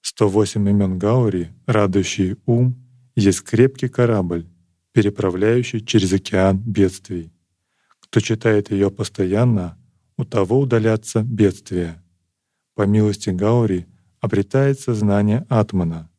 [0.01, 2.75] 108 имен Гаури, радующий ум,
[3.15, 4.47] есть крепкий корабль,
[4.93, 7.31] переправляющий через океан бедствий.
[8.09, 9.77] Кто читает ее постоянно,
[10.17, 12.01] у того удалятся бедствия.
[12.73, 13.85] По милости Гаури
[14.21, 16.09] обретается знание Атмана.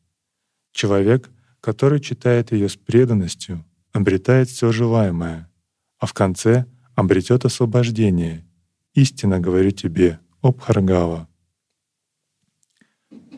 [0.71, 5.49] Человек, который читает ее с преданностью, обретает все желаемое,
[5.97, 8.45] а в конце обретет освобождение.
[8.93, 11.27] Истинно говорю тебе, Обхаргава.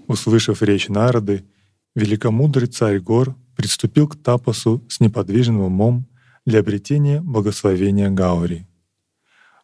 [0.08, 1.46] Услышав речь Народы,
[1.96, 6.06] великомудрый царь гор приступил к тапосу с неподвижным умом
[6.46, 8.68] для обретения благословения Гаури.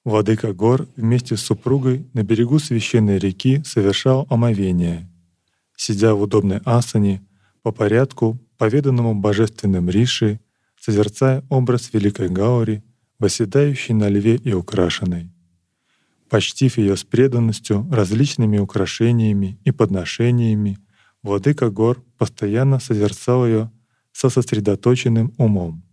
[0.04, 5.10] Владыка гор вместе с супругой на берегу священной реки совершал омовение.
[5.76, 7.26] Сидя в удобной асане,
[7.62, 10.40] по порядку, поведанному божественным Риши,
[10.80, 12.84] созерцая образ великой Гаури,
[13.20, 15.32] восседающей на льве и украшенной.
[16.30, 20.78] Почтив ее с преданностью различными украшениями и подношениями,
[21.24, 23.72] владыка гор постоянно созерцал ее
[24.12, 25.87] со сосредоточенным умом.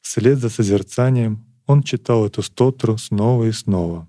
[0.00, 4.08] Вслед за созерцанием он читал эту стотру снова и снова,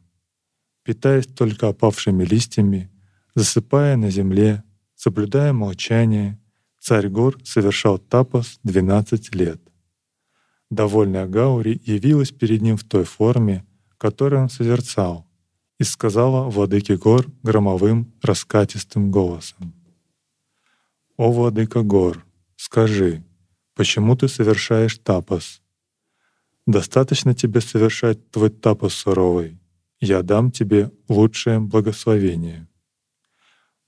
[0.84, 2.90] питаясь только опавшими листьями,
[3.36, 4.64] засыпая на земле,
[4.96, 6.40] соблюдая молчание,
[6.80, 9.62] царь гор совершал тапос 12 лет.
[10.70, 13.66] Довольная Гаури явилась перед ним в той форме,
[13.98, 15.28] которую он созерцал,
[15.80, 19.74] и сказала владыке гор громовым раскатистым голосом.
[21.18, 22.26] «О, владыка гор,
[22.56, 23.24] скажи,
[23.76, 25.61] почему ты совершаешь тапос?
[26.68, 29.60] Достаточно тебе совершать твой тапос суровый,
[30.00, 32.68] я дам тебе лучшее благословение».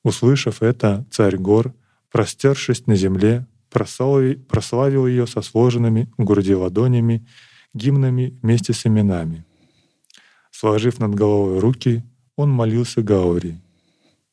[0.03, 1.73] Услышав это, царь гор,
[2.11, 7.25] простершись на земле, прославил ее со сложенными в груди ладонями,
[7.73, 9.45] гимнами вместе с именами.
[10.51, 12.03] Сложив над головой руки,
[12.35, 13.59] он молился Гаури.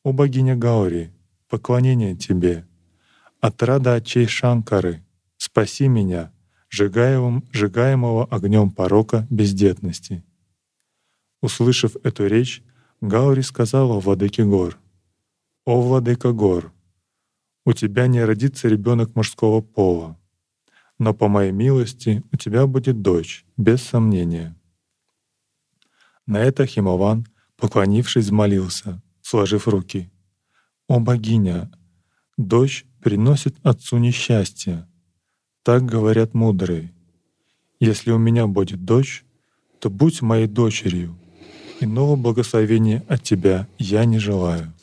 [0.03, 1.11] «О богиня Гаури,
[1.49, 2.65] поклонение тебе!
[3.39, 5.03] Отрада очей Шанкары,
[5.37, 6.31] спаси меня,
[6.71, 10.23] сжигаемым, сжигаемого огнем порока бездетности!»
[11.41, 12.63] Услышав эту речь,
[13.01, 14.77] Гаури сказала владыке гор,
[15.65, 16.71] «О, владыка гор,
[17.65, 20.19] у тебя не родится ребенок мужского пола,
[20.97, 24.55] но по моей милости у тебя будет дочь, без сомнения».
[26.27, 27.25] На это Химован,
[27.57, 30.11] поклонившись, молился, сложив руки.
[30.87, 31.71] «О богиня,
[32.37, 34.87] дочь приносит отцу несчастье.
[35.63, 36.93] Так говорят мудрые.
[37.79, 39.23] Если у меня будет дочь,
[39.79, 41.15] то будь моей дочерью.
[41.79, 44.73] Иного благословения от тебя я не желаю».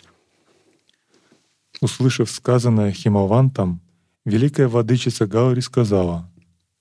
[1.80, 3.80] Услышав сказанное Химавантом,
[4.24, 6.28] великая владычица Гаури сказала,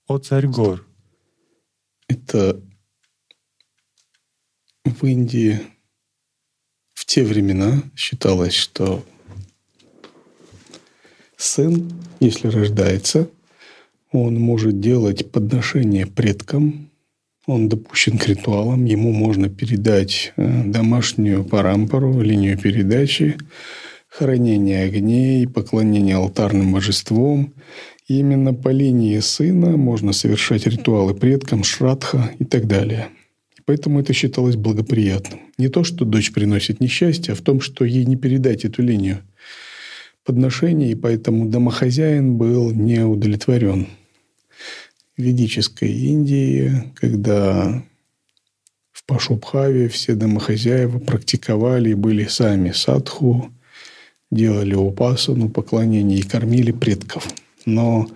[0.07, 0.87] «О царь гор!»
[2.07, 2.59] Это
[4.83, 5.61] в Индии
[6.93, 9.03] в те времена считалось, что
[11.35, 13.29] сын, если рождается,
[14.11, 16.89] он может делать подношение предкам,
[17.45, 23.37] он допущен к ритуалам, ему можно передать э, домашнюю парампору, линию передачи,
[24.09, 27.53] хранение огней, поклонение алтарным божествам.
[28.07, 33.09] И именно по линии сына можно совершать ритуалы предкам, шрадха и так далее.
[33.65, 35.41] Поэтому это считалось благоприятным.
[35.57, 39.23] Не то, что дочь приносит несчастье, а в том, что ей не передать эту линию
[40.27, 43.87] подношений, и поэтому домохозяин был не удовлетворен.
[45.15, 47.81] В ведической Индии, когда
[48.91, 53.49] в Пашубхаве все домохозяева практиковали и были сами садху,
[54.29, 57.25] делали упасану, поклонение и кормили предков.
[57.65, 58.09] Но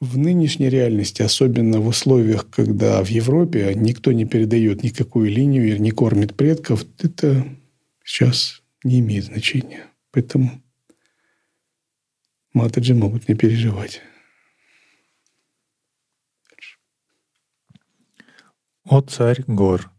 [0.00, 5.78] в нынешней реальности, особенно в условиях, когда в Европе никто не передает никакую линию и
[5.78, 7.44] не кормит предков, это
[8.04, 9.84] сейчас не имеет значения.
[10.12, 10.62] Поэтому
[12.58, 14.02] матаджи могут не переживать.
[18.84, 19.90] «О царь гор,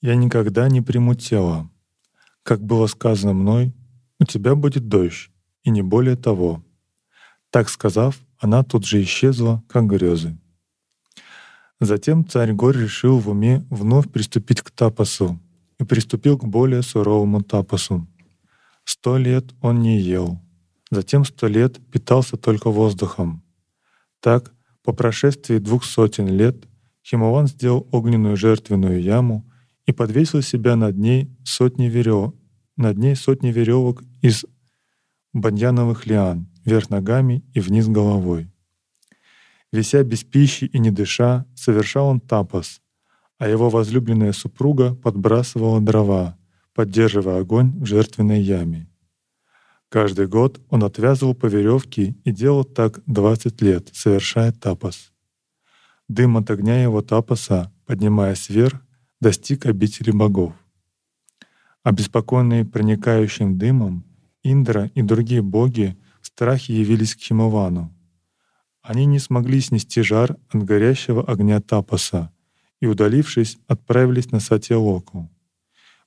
[0.00, 1.70] я никогда не приму тело.
[2.42, 3.74] Как было сказано мной,
[4.18, 5.30] у тебя будет дождь,
[5.62, 6.64] и не более того».
[7.50, 10.36] Так сказав, она тут же исчезла, как грезы.
[11.80, 15.38] Затем царь Гор решил в уме вновь приступить к тапосу
[15.78, 18.06] и приступил к более суровому тапосу.
[18.84, 20.40] Сто лет он не ел,
[20.90, 23.42] затем сто лет питался только воздухом.
[24.20, 26.66] Так, по прошествии двух сотен лет,
[27.04, 29.50] Химован сделал огненную жертвенную яму
[29.86, 32.34] и подвесил себя над ней сотни веревок,
[32.76, 34.44] над ней сотни веревок из
[35.32, 38.50] баньяновых лиан, вверх ногами и вниз головой.
[39.72, 42.80] Вися без пищи и не дыша, совершал он тапос,
[43.38, 46.38] а его возлюбленная супруга подбрасывала дрова,
[46.74, 48.88] поддерживая огонь в жертвенной яме.
[49.94, 55.12] Каждый год он отвязывал по веревке и делал так 20 лет, совершая тапос.
[56.08, 58.82] Дым от огня его тапоса, поднимаясь вверх,
[59.20, 60.52] достиг обители богов.
[61.84, 64.04] Обеспокоенные проникающим дымом,
[64.42, 67.94] Индра и другие боги в страхе явились к Химовану.
[68.82, 72.32] Они не смогли снести жар от горящего огня Тапоса
[72.80, 75.30] и, удалившись, отправились на Сатьялоку.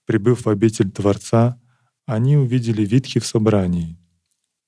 [0.04, 1.58] Прибыв в обитель Творца,
[2.08, 4.00] они увидели Витхи в собрании.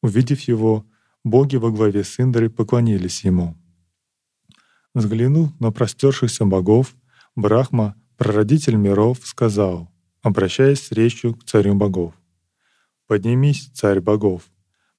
[0.03, 0.85] Увидев его,
[1.23, 3.57] боги во главе с Индрой поклонились ему.
[4.93, 6.95] Взглянув на простершихся богов,
[7.35, 9.89] Брахма, прародитель миров, сказал,
[10.21, 12.13] обращаясь с речью к царю богов.
[13.07, 14.43] «Поднимись, царь богов!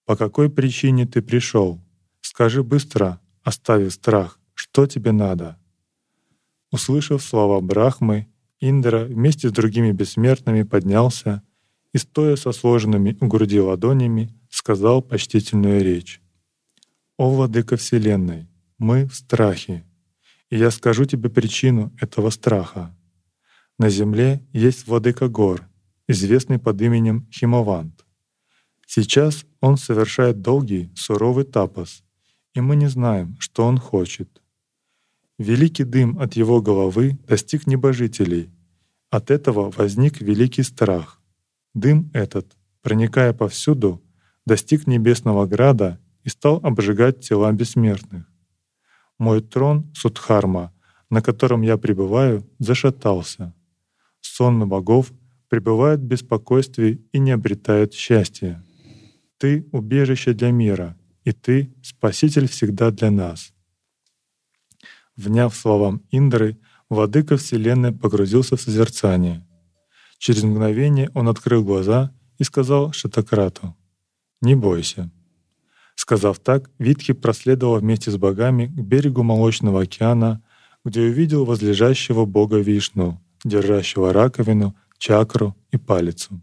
[0.06, 1.78] По какой причине ты пришел?
[2.22, 5.58] Скажи быстро, оставив страх, что тебе надо?»
[6.72, 11.42] Услышав слова Брахмы, Индра вместе с другими бессмертными поднялся
[11.92, 16.20] и, стоя со сложенными у груди ладонями, сказал почтительную речь.
[17.16, 19.84] «О, Владыка Вселенной, мы в страхе,
[20.50, 22.96] и я скажу тебе причину этого страха.
[23.78, 25.68] На земле есть Владыка Гор,
[26.08, 28.04] известный под именем Химовант.
[28.86, 32.02] Сейчас он совершает долгий, суровый тапос,
[32.54, 34.42] и мы не знаем, что он хочет.
[35.38, 38.50] Великий дым от его головы достиг небожителей.
[39.10, 41.19] От этого возник великий страх.
[41.74, 44.02] Дым этот, проникая повсюду,
[44.46, 48.26] достиг небесного града и стал обжигать тела бессмертных.
[49.18, 50.72] Мой трон Судхарма,
[51.10, 53.54] на котором я пребываю, зашатался.
[54.20, 55.12] Сонмы богов
[55.48, 58.64] пребывают в беспокойстве и не обретают счастья.
[59.38, 63.52] Ты— убежище для мира, и Ты— Спаситель всегда для нас.
[65.16, 66.58] Вняв словам Индры,
[66.88, 69.46] владыка Вселенной погрузился в созерцание.
[70.20, 73.74] Через мгновение он открыл глаза и сказал Шатакрату
[74.42, 75.10] «Не бойся».
[75.94, 80.42] Сказав так, Витхи проследовал вместе с богами к берегу Молочного океана,
[80.84, 86.42] где увидел возлежащего бога Вишну, держащего раковину, чакру и палицу.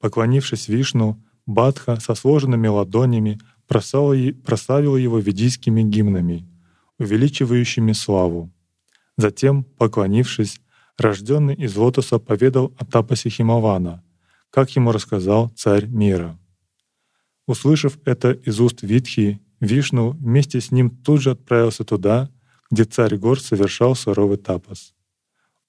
[0.00, 6.48] Поклонившись Вишну, Бадха со сложенными ладонями прославил его ведийскими гимнами,
[6.98, 8.50] увеличивающими славу.
[9.16, 10.60] Затем, поклонившись,
[10.98, 14.02] рожденный из лотоса поведал о тапасе Химавана,
[14.50, 16.38] как ему рассказал царь мира.
[17.46, 22.30] Услышав это из уст Витхи, Вишну вместе с ним тут же отправился туда,
[22.70, 24.94] где царь гор совершал суровый тапас.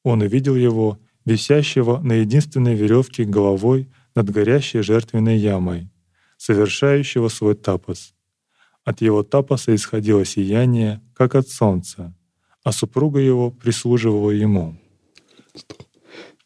[0.03, 5.89] Он увидел его, висящего на единственной веревке головой над горящей жертвенной ямой,
[6.37, 8.13] совершающего свой тапас.
[8.83, 12.13] От его тапаса исходило сияние, как от солнца,
[12.63, 14.77] а супруга его прислуживала ему.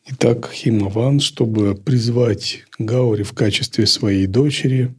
[0.09, 4.95] Итак, Химаван, чтобы призвать Гаури в качестве своей дочери,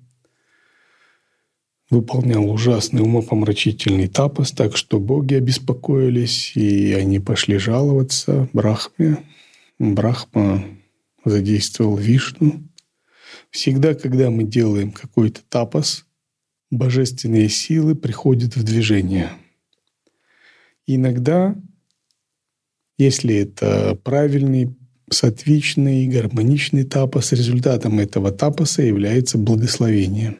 [1.90, 9.24] выполнял ужасный умопомрачительный тапас, так что боги обеспокоились, и они пошли жаловаться Брахме.
[9.78, 10.64] Брахма
[11.24, 12.64] задействовал Вишну.
[13.50, 16.04] Всегда, когда мы делаем какой-то тапас,
[16.70, 19.30] божественные силы приходят в движение.
[20.86, 21.56] Иногда,
[22.98, 24.76] если это правильный,
[25.10, 30.36] сатвичный, гармоничный тапас, результатом этого тапаса является благословение.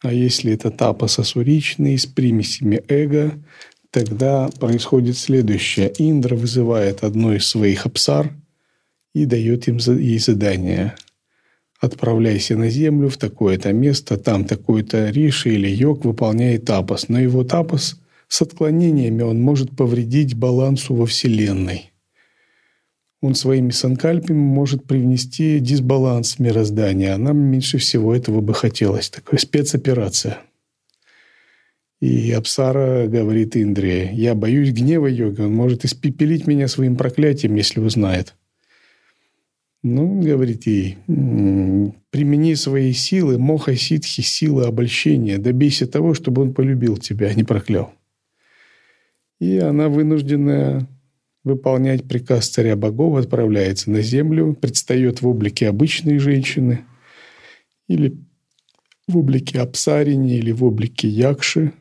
[0.00, 3.32] А если это тапас асуричный с примесями эго,
[3.90, 5.92] тогда происходит следующее.
[5.98, 8.32] Индра вызывает одну из своих апсар–
[9.14, 10.94] и дает им ей задание.
[11.80, 17.08] Отправляйся на землю в такое-то место, там такой-то риши или йог выполняет тапос.
[17.08, 21.92] Но его тапос с отклонениями он может повредить балансу во Вселенной.
[23.20, 29.10] Он своими санкальпами может привнести дисбаланс в мироздание, а нам меньше всего этого бы хотелось.
[29.10, 30.38] Такая спецоперация.
[32.00, 37.80] И Апсара говорит Индре, я боюсь гнева йога, он может испепелить меня своим проклятием, если
[37.80, 38.36] узнает.
[39.82, 46.98] Ну, говорит ей, примени свои силы, моха ситхи, силы обольщения, добейся того, чтобы он полюбил
[46.98, 47.92] тебя, а не проклял.
[49.40, 50.88] И она вынуждена
[51.44, 56.84] выполнять приказ царя богов, отправляется на землю, предстает в облике обычной женщины
[57.88, 58.18] или
[59.06, 61.72] в облике Апсарини или в облике Якши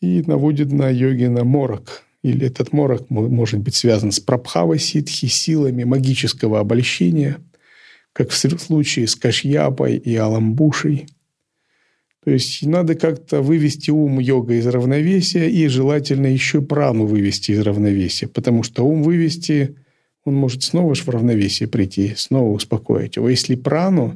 [0.00, 5.84] и наводит на йогина морок– или этот морок может быть связан с прабхавой ситхи, силами
[5.84, 7.38] магического обольщения,
[8.12, 11.06] как в случае с Кашьяпой и Аламбушей.
[12.28, 17.60] То есть надо как-то вывести ум йога из равновесия и желательно еще прану вывести из
[17.60, 19.76] равновесия, потому что ум вывести,
[20.26, 23.30] он может снова в равновесие прийти, снова успокоить его.
[23.30, 24.14] Если прану,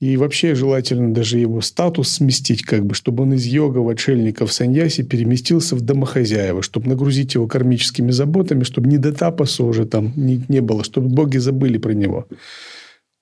[0.00, 4.44] и вообще желательно даже его статус сместить, как бы, чтобы он из йога в отшельника
[4.44, 9.86] в саньяси переместился в домохозяева, чтобы нагрузить его кармическими заботами, чтобы не до тапаса уже
[9.86, 12.26] там не, не было, чтобы боги забыли про него.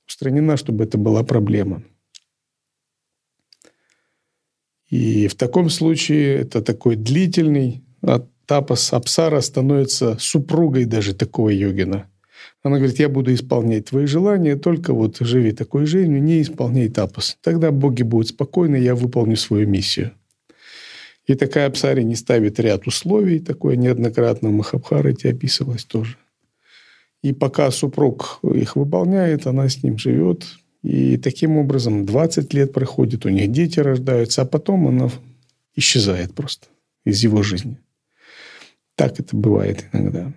[0.08, 1.82] Устранена, чтобы это была проблема.
[4.88, 7.82] И в таком случае это такой длительный,
[8.46, 12.06] тапас Апсара становится супругой даже такого йогина–
[12.62, 17.36] она говорит, я буду исполнять твои желания, только вот живи такой жизнью, не исполняй тапос.
[17.40, 20.12] Тогда боги будут спокойны, я выполню свою миссию.
[21.26, 26.16] И такая псари не ставит ряд условий, такое неоднократно в Махабхарате описывалось тоже.
[27.22, 30.44] И пока супруг их выполняет, она с ним живет.
[30.82, 35.10] И таким образом 20 лет проходит, у них дети рождаются, а потом она
[35.74, 36.68] исчезает просто
[37.04, 37.78] из его жизни.
[38.94, 40.32] Так это бывает иногда.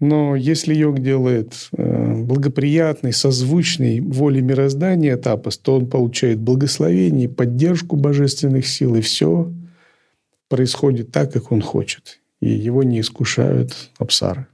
[0.00, 7.96] Но если йог делает э, благоприятный, созвучный воле мироздания тапос, то он получает благословение, поддержку
[7.96, 9.52] божественных сил, и все
[10.48, 12.20] происходит так, как он хочет.
[12.40, 14.46] И его не искушают абсары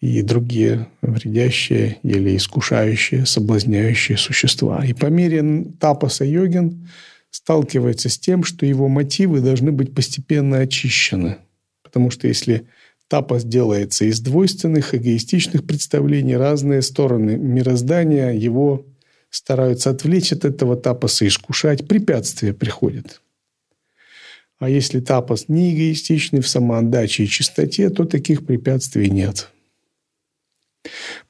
[0.00, 4.84] и другие вредящие или искушающие, соблазняющие существа.
[4.84, 6.88] И по мере тапаса йогин
[7.30, 11.36] сталкивается с тем, что его мотивы должны быть постепенно очищены.
[11.82, 12.66] Потому что если
[13.08, 18.86] тапас делается из двойственных, эгоистичных представлений, разные стороны мироздания его
[19.28, 23.20] стараются отвлечь от этого тапаса, искушать, препятствия приходят.
[24.58, 29.50] А если тапас не эгоистичный в самоотдаче и чистоте, то таких препятствий нет.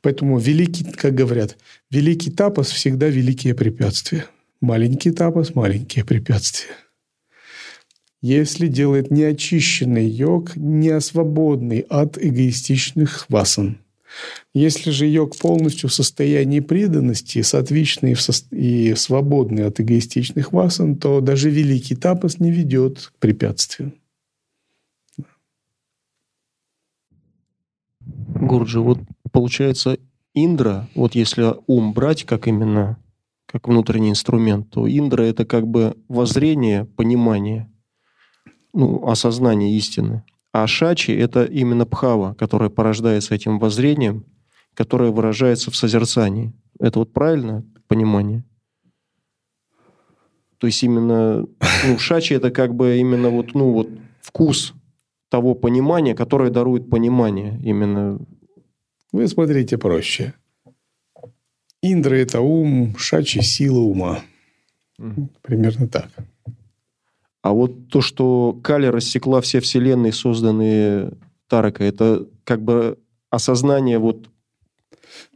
[0.01, 1.59] Поэтому великий, как говорят,
[1.91, 4.27] великий тапос всегда великие препятствия.
[4.61, 6.75] Маленький тапос– маленькие препятствия.
[8.23, 13.79] Если делает неочищенный йог, не свободный от эгоистичных васан.
[14.53, 18.17] Если же йог полностью в состоянии преданности, соответственный
[18.51, 23.95] и свободный от эгоистичных васан, то даже великий тапос не ведет к препятствию.
[28.35, 28.99] Гурджи, вот
[29.33, 29.99] получается
[30.35, 32.99] Индра, вот если ум брать как именно,
[33.47, 37.71] как внутренний инструмент, то Индра это как бы воззрение, понимание,
[38.73, 40.23] ну, осознание истины.
[40.53, 44.25] А Шачи– это именно Пхава, которая порождается этим воззрением,
[44.75, 46.53] которое выражается в созерцании.
[46.79, 48.45] Это вот правильно понимание?
[50.59, 51.47] То есть именно
[51.87, 53.89] ну, Шачи– это как бы именно вот, ну, вот
[54.21, 54.75] вкус
[55.29, 58.19] того понимания, которое дарует понимание именно
[59.13, 60.35] вы смотрите проще.
[61.83, 64.21] Индра– это ум, Шачи– сила ума.
[65.43, 66.11] Примерно так.
[67.43, 71.13] А вот то, что Кали рассекла все вселенные, созданные
[71.49, 72.99] Тарака, это как бы
[73.31, 74.29] осознание вот...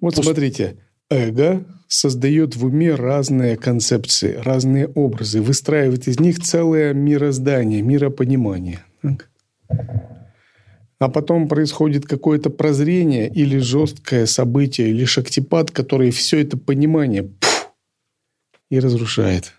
[0.00, 0.24] Вот Пуст...
[0.24, 0.76] смотрите,
[1.08, 8.84] эго создает в уме разные концепции, разные образы, выстраивает из них целое мироздание, миропонимание.
[9.00, 9.30] Так?
[10.98, 17.70] А потом происходит какое-то прозрение или жесткое событие, или шактипад, который все это понимание пфф,
[18.70, 19.54] и разрушает.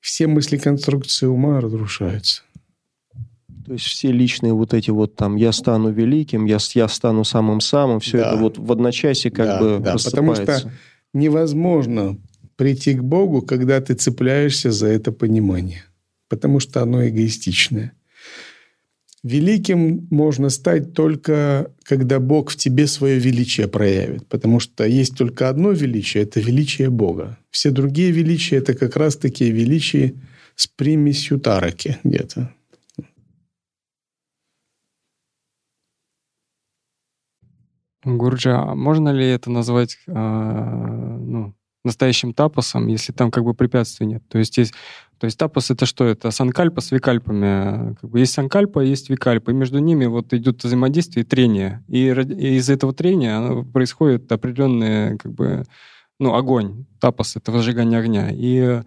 [0.00, 2.42] Все мысли конструкции ума разрушаются.
[3.64, 8.00] То есть все личные вот эти вот там «я стану великим», «я, я стану самым-самым»,
[8.00, 8.28] все да.
[8.28, 10.70] это вот в одночасье как да, бы да, Потому что
[11.14, 12.18] невозможно
[12.56, 15.84] прийти к Богу, когда ты цепляешься за это понимание.
[16.28, 17.92] Потому что оно эгоистичное.
[19.22, 24.26] Великим можно стать только, когда Бог в тебе свое величие проявит.
[24.26, 27.38] Потому что есть только одно величие– это величие Бога.
[27.50, 30.14] Все другие величия– это как раз такие величия
[30.56, 32.52] с примесью тараки где-то.
[38.04, 41.54] Гурджа, а можно ли это назвать э, ну,
[41.84, 44.24] настоящим тапосом, если там как бы препятствий нет?
[44.28, 44.74] То есть есть
[45.22, 46.04] то есть тапос это что?
[46.04, 47.94] Это санкальпа с викальпами.
[47.94, 49.50] Как бы есть санкальпа, есть викальпа.
[49.50, 51.84] И между ними вот идет взаимодействие и трение.
[51.86, 55.62] И, и из этого трения происходит определенный как бы,
[56.18, 56.86] ну, огонь.
[56.98, 58.30] Тапос— это возжигание огня.
[58.32, 58.82] И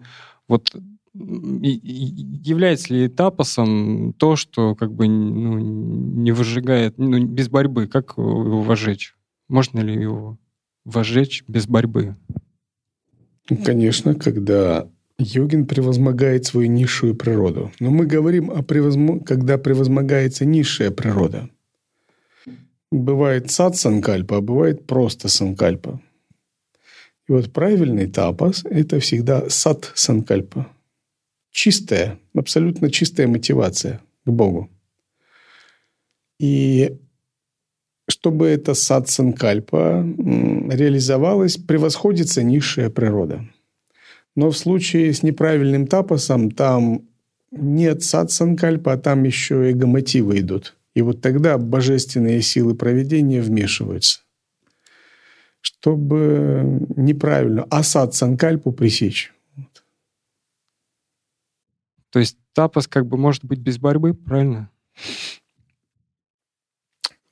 [0.46, 0.76] вот
[1.14, 7.86] является ли тапосом то, что как бы ну, не выжигает, ну, без борьбы?
[7.86, 9.16] Как его вожечь?
[9.48, 10.36] Можно ли его
[10.84, 12.14] вожечь без борьбы?
[13.64, 14.86] Конечно, когда
[15.18, 17.72] Йогин превозмогает свою низшую природу.
[17.80, 19.20] Но мы говорим о превозмо...
[19.20, 21.48] когда превозмогается низшая природа.
[22.92, 26.00] Бывает сад санкальпа, а бывает просто санкальпа.
[27.28, 30.68] И вот правильный тапас– это всегда сад санкальпа.
[31.50, 34.70] Чистая, абсолютно чистая мотивация к Богу.
[36.38, 36.98] И
[38.08, 40.06] чтобы эта сад санкальпа
[40.70, 43.48] реализовалась, превосходится низшая природа–
[44.36, 47.08] но в случае с неправильным тапосом там
[47.50, 50.76] нет сатсанкальпа, а там еще эго-мотивы идут.
[50.94, 54.20] И вот тогда божественные силы проведения вмешиваются.
[55.60, 59.32] Чтобы неправильно асад санкальпу пресечь.
[62.10, 64.70] То есть тапос как бы может быть без борьбы, правильно?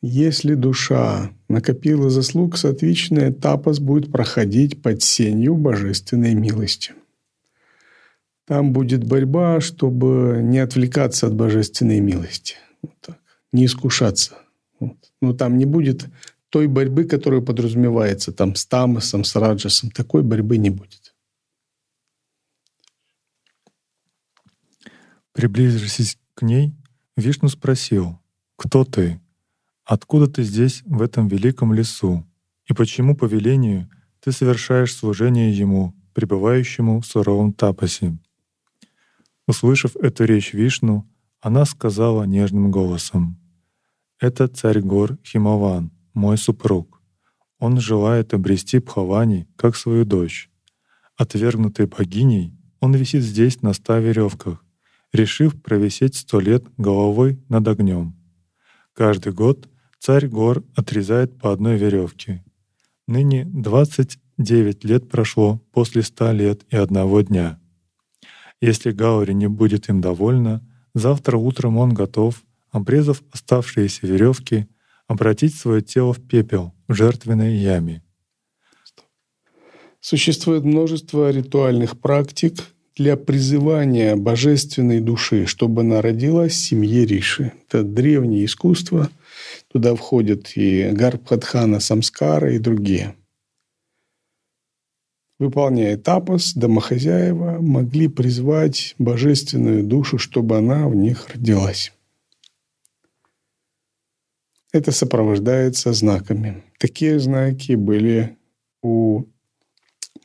[0.07, 6.93] Если душа накопила заслуг, соответственно, тапос будет проходить под сенью божественной милости.
[8.47, 12.57] Там будет борьба, чтобы не отвлекаться от божественной милости.
[12.83, 13.19] Вот так.
[13.51, 14.35] Не искушаться.
[14.79, 14.99] Вот.
[15.23, 16.05] Но там не будет
[16.51, 19.91] той борьбы, которая подразумевается там с тамасом, с раджасом.
[19.91, 21.15] Такой борьбы не будет.
[25.33, 26.75] Приблизившись к ней,
[27.17, 28.19] Вишну спросил,
[28.59, 29.19] «Кто ты?»
[29.85, 32.27] Откуда ты здесь, в этом великом лесу,
[32.67, 33.89] и почему по велению
[34.21, 38.17] ты совершаешь служение Ему, пребывающему в суровом тапосе?»
[39.47, 41.07] Услышав эту речь Вишну,
[41.41, 43.39] она сказала нежным голосом,
[44.19, 47.03] «Это царь гор Химаван, мой супруг.
[47.59, 50.51] Он желает обрести Пхавани как свою дочь.
[51.17, 54.65] Отвергнутый богиней, он висит здесь на ста веревках,
[55.13, 58.17] решив провисеть сто лет головой над огнем.
[58.95, 59.69] Каждый год
[60.05, 62.45] царь гор отрезает по одной веревке.
[63.07, 67.59] Ныне 29 лет прошло после ста лет и одного дня.
[68.61, 74.69] Если Гаури не будет им довольна, завтра утром он готов, обрезав оставшиеся веревки,
[75.07, 78.03] обратить свое тело в пепел в жертвенной яме.
[80.01, 87.53] Существует множество ритуальных практик для призывания божественной души, чтобы она родилась в семье Риши.
[87.67, 89.11] Это древнее искусство.
[89.73, 93.17] Туда входят и Гарбхатхана Самскара и другие.
[95.41, 101.93] Выполняя тапос, домохозяева могли призвать божественную душу, чтобы она в них родилась.
[104.73, 106.63] Это сопровождается знаками.
[106.79, 108.37] Такие знаки были
[108.83, 109.25] у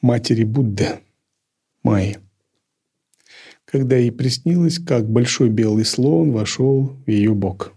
[0.01, 0.99] матери Будды,
[1.83, 2.19] Майи,
[3.71, 7.73] когда ей приснилось, как большой белый слон вошел в ее бок.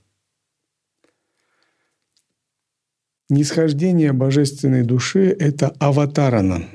[3.29, 6.67] Нисхождение божественной души– это аватарана.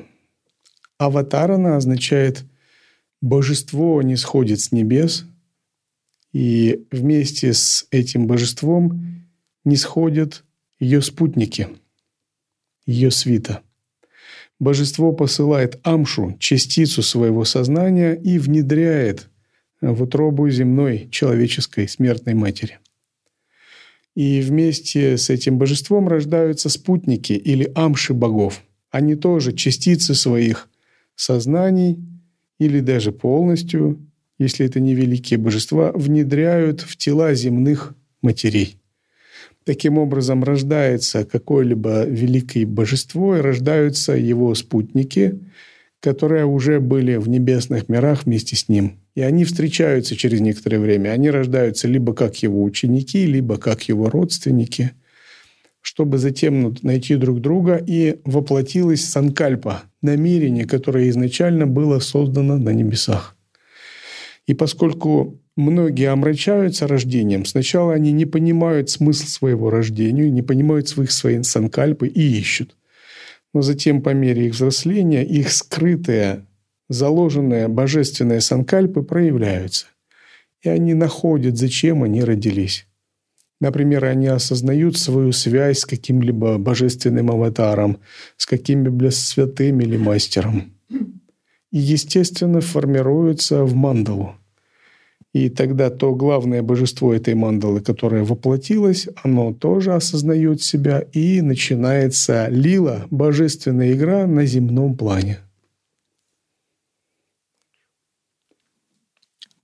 [0.99, 2.45] Аватарана означает
[3.20, 5.26] «божество не сходит с небес»,
[6.32, 9.26] и вместе с этим божеством
[9.65, 10.43] не сходят
[10.80, 11.70] ее спутники,
[12.86, 13.63] ее свита–
[14.59, 19.29] Божество посылает амшу, частицу своего сознания, и внедряет
[19.81, 22.79] в утробу земной человеческой смертной матери.
[24.15, 28.63] И вместе с этим божеством рождаются спутники или амши богов.
[28.89, 30.69] Они тоже частицы своих
[31.15, 31.99] сознаний
[32.57, 33.99] или даже полностью,
[34.39, 37.93] если это не великие божества, внедряют в тела земных
[38.23, 38.76] матерей.
[39.68, 45.41] Таким образом, рождается какое-либо великое божество, и рождаются его спутники,
[45.99, 49.01] которые уже были в небесных мирах вместе с ним.
[49.13, 51.09] И они встречаются через некоторое время.
[51.09, 54.91] Они рождаются либо как его ученики, либо как его родственники,
[55.82, 57.84] чтобы затем найти друг друга.
[57.86, 63.36] И воплотилась санкальпа, намерение, которое изначально было создано на небесах.
[64.47, 71.11] И поскольку многие омрачаются рождением, сначала они не понимают смысл своего рождения, не понимают своих
[71.11, 72.75] своих санкальпы и ищут.
[73.53, 76.45] Но затем, по мере их взросления, их скрытые,
[76.89, 79.87] заложенные божественные санкальпы проявляются.
[80.61, 82.87] И они находят, зачем они родились.
[83.59, 87.99] Например, они осознают свою связь с каким-либо божественным аватаром,
[88.37, 90.76] с каким-либо святым или мастером
[91.72, 94.36] естественно, формируются в мандалу.
[95.34, 102.47] И тогда то главное божество этой мандалы, которое воплотилось, оно тоже осознает себя, и начинается
[102.47, 105.39] лила, божественная игра на земном плане.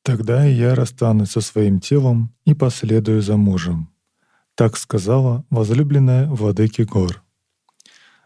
[0.04, 3.89] «Тогда я расстанусь со своим телом и последую за мужем»,—
[4.56, 7.24] так сказала возлюбленная владыки гор.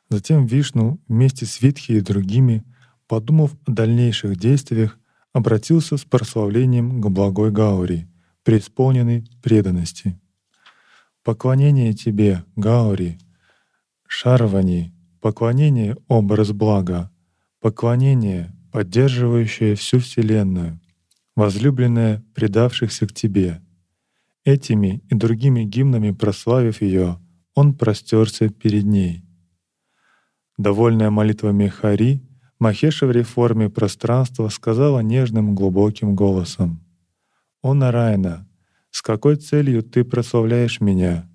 [0.09, 2.63] Затем Вишну вместе с Витхи и другими—
[3.07, 4.99] подумав о дальнейших действиях,
[5.33, 8.07] обратился с прославлением к благой Гаури,
[8.43, 10.19] преисполненной преданности.
[11.23, 13.17] «Поклонение тебе, Гаури,
[14.07, 17.11] Шарвани, поклонение— образ блага,
[17.59, 20.79] поклонение, поддерживающее всю Вселенную,
[21.35, 23.61] возлюбленная предавшихся к тебе».
[24.45, 27.19] Этими и другими гимнами прославив ее,
[27.53, 29.25] он простерся перед ней.
[30.57, 32.21] Довольная молитвами Хари,
[32.59, 36.83] Махеша в реформе пространства сказала нежным глубоким голосом.
[37.61, 38.47] «О, Нарайна,
[38.89, 41.29] с какой целью ты прославляешь меня?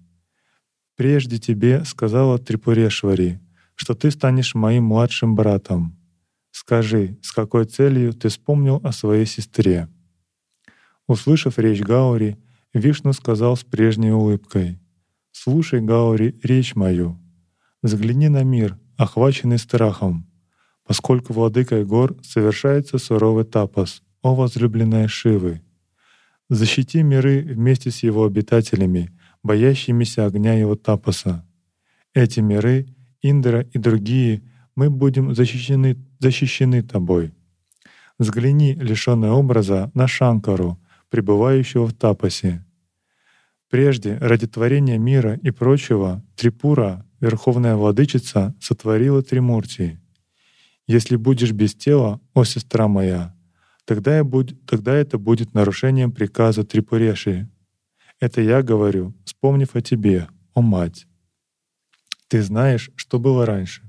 [0.97, 3.41] Прежде тебе сказала Трипурешвари,
[3.77, 5.97] что ты станешь моим младшим братом.
[6.51, 9.89] Скажи, с какой целью ты вспомнил о своей сестре?»
[11.07, 12.37] Услышав речь Гаури,
[12.75, 14.81] Вишну сказал с прежней улыбкой,
[15.31, 17.17] «Слушай, Гаури, речь мою.
[17.81, 20.27] Взгляни на мир, охваченный страхом,
[20.85, 25.63] поскольку владыкой гор совершается суровый тапос, о возлюбленная Шивы.
[26.49, 29.11] Защити миры вместе с его обитателями,
[29.43, 31.45] боящимися огня его тапоса.
[32.15, 32.87] Эти миры,
[33.23, 34.43] Индра и другие,
[34.77, 37.33] мы будем защищены, защищены тобой.
[38.19, 40.79] Взгляни, лишенный образа, на Шанкару,
[41.11, 42.65] пребывающего в тапосе.
[43.71, 50.02] Прежде, ради творения мира и прочего, Трипура, Верховная Владычица, сотворила Тримурти.
[50.87, 53.35] Если будешь без тела, о сестра моя,
[53.85, 54.55] тогда, я буд...
[54.67, 57.49] тогда это будет нарушением приказа Трипуреши.
[58.21, 61.07] Это я говорю, вспомнив о тебе, о мать.
[62.29, 63.83] Ты знаешь, что было раньше.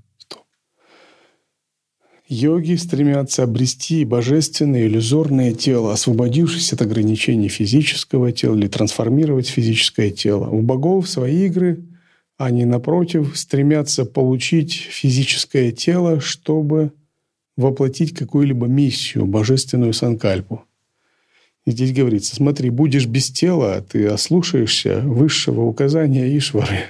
[2.27, 10.47] Йоги стремятся обрести божественное иллюзорное тело, освободившись от ограничений физического тела или трансформировать физическое тело.
[10.49, 11.85] У богов свои игры,
[12.45, 16.91] они, напротив, стремятся получить физическое тело, чтобы
[17.55, 20.63] воплотить какую-либо миссию, божественную санкальпу.
[21.65, 26.85] И здесь говорится, смотри, будешь без тела, ты ослушаешься высшего указания Ишвары.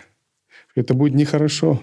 [0.76, 1.82] Это будет нехорошо.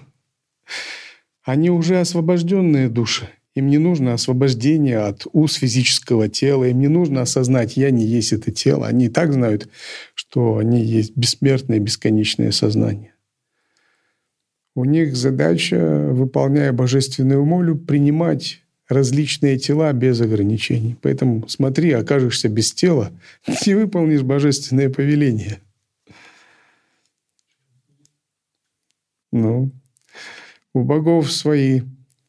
[1.43, 3.29] Они уже освобожденные души.
[3.55, 8.31] Им не нужно освобождение от уз физического тела, им не нужно осознать, я не есть
[8.31, 8.87] это тело.
[8.87, 9.69] Они и так знают,
[10.13, 13.10] что они есть бессмертное, бесконечное сознание.
[14.73, 20.97] У них задача, выполняя божественную волю, принимать различные тела без ограничений.
[21.01, 23.11] Поэтому смотри, окажешься без тела,
[23.65, 25.59] не выполнишь божественное повеление.
[29.31, 29.71] Ну,
[30.73, 31.81] у богов свои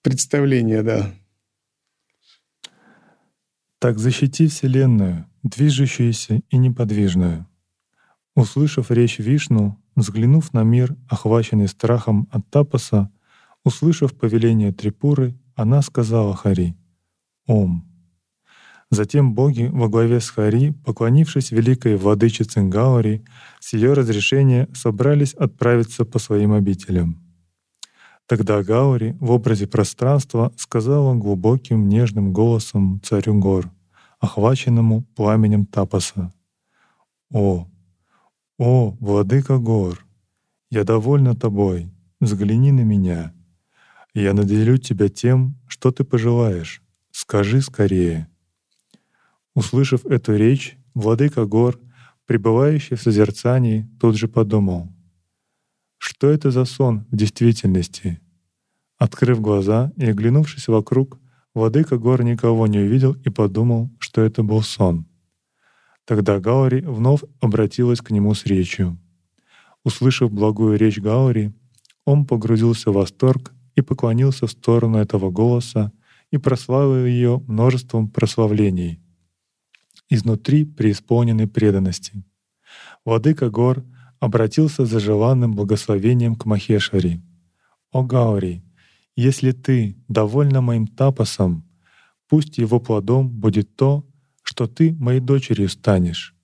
[0.02, 1.12] представление, да.
[3.80, 7.46] Так защити Вселенную, движущуюся и неподвижную.
[8.36, 13.10] Услышав речь Вишну, взглянув на мир, охваченный страхом от тапаса,
[13.64, 16.76] услышав повеление Трипуры, она сказала Хари
[17.46, 17.88] «Ом».
[18.90, 23.24] Затем боги во главе с Хари, поклонившись великой владычице Нгаури,
[23.58, 27.18] с ее разрешения собрались отправиться по своим обителям.
[28.26, 33.70] Тогда Гаури в образе пространства сказала глубоким нежным голосом царю гор,
[34.20, 36.32] охваченному пламенем тапаса.
[37.32, 37.66] «О,
[38.62, 40.04] о, владыка гор,
[40.70, 41.90] я довольна тобой,
[42.20, 43.34] взгляни на меня.
[44.14, 46.82] Я наделю тебя тем, что ты пожелаешь.
[47.10, 48.28] Скажи скорее».
[49.54, 51.78] Услышав эту речь, владыка гор,
[52.26, 54.88] пребывающий в созерцании, тут же подумал—
[56.04, 58.20] что это за сон в действительности?
[58.98, 61.20] Открыв глаза и оглянувшись вокруг,
[61.54, 65.06] владыка гор никого не увидел и подумал, что это был сон.
[66.04, 68.98] Тогда Гаури вновь обратилась к нему с речью.
[69.84, 71.52] Услышав благую речь Гаури,
[72.04, 75.92] он погрузился в восторг и поклонился в сторону этого голоса
[76.30, 79.00] и прославил ее множеством прославлений,
[80.08, 82.24] изнутри преисполненной преданности.
[83.04, 83.84] Владыка гор
[84.18, 87.22] обратился за желанным благословением к Махешвари.
[87.90, 88.64] «О Гаури,
[89.16, 91.64] если ты довольна моим тапосом,
[92.28, 94.06] пусть его плодом будет то,
[94.52, 96.34] что ты моей дочерью станешь.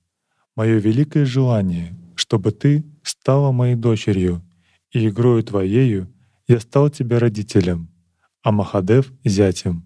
[0.56, 4.42] Мое великое желание, чтобы ты стала моей дочерью,
[4.90, 6.08] и игрою твоею
[6.46, 7.90] я стал тебе родителем,
[8.42, 9.84] а Махадев— зятем.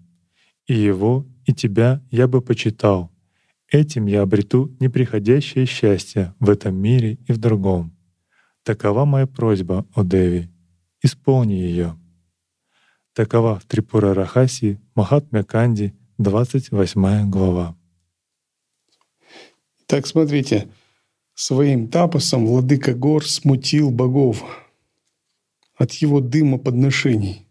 [0.67, 3.11] И его, и тебя я бы почитал,
[3.69, 7.91] Этим я обрету неприходящее счастье в этом мире и в другом.
[8.63, 10.49] Такова моя просьба, о Деви.
[11.01, 11.97] Исполни ее.
[13.13, 17.75] Такова в Трипура Рахаси Махатмя Канди, 28 глава.
[19.93, 20.69] Так смотрите,
[21.35, 24.43] своим тапосом владыка гор смутил богов
[25.75, 27.45] от его дыма подношений.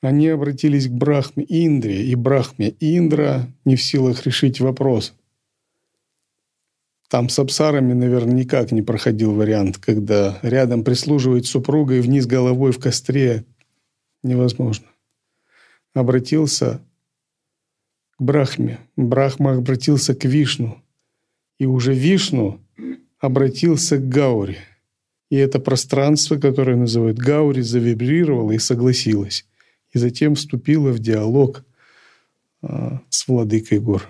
[0.00, 5.12] Они обратились к Брахме Индре, и Брахме Индра не в силах решить вопрос.
[7.08, 12.70] Там с абсарами, наверное, никак не проходил вариант, когда рядом прислуживает супруга и вниз головой
[12.70, 13.44] в костре.
[14.22, 14.86] Невозможно.
[15.94, 16.80] Обратился
[18.16, 18.78] к Брахме.
[18.94, 20.80] Брахма обратился к Вишну.
[21.58, 22.60] И уже Вишну
[23.18, 24.58] обратился к Гаури.
[25.30, 29.44] И это пространство, которое называют Гаури, завибрировало и согласилось
[29.92, 31.64] и затем вступила в диалог
[32.62, 34.08] а, с владыкой гор.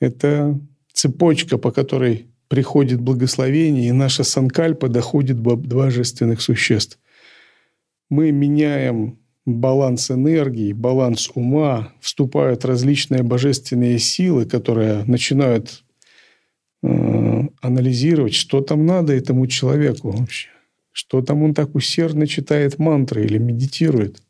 [0.00, 0.58] Это
[0.92, 6.98] цепочка, по которой приходит благословение, и наша санкальпа доходит до божественных существ.
[8.08, 9.19] Мы меняем
[9.56, 15.82] баланс энергии, баланс ума, вступают различные божественные силы, которые начинают
[16.82, 20.48] э, анализировать, что там надо этому человеку вообще
[20.92, 24.22] что там он так усердно читает мантры или медитирует.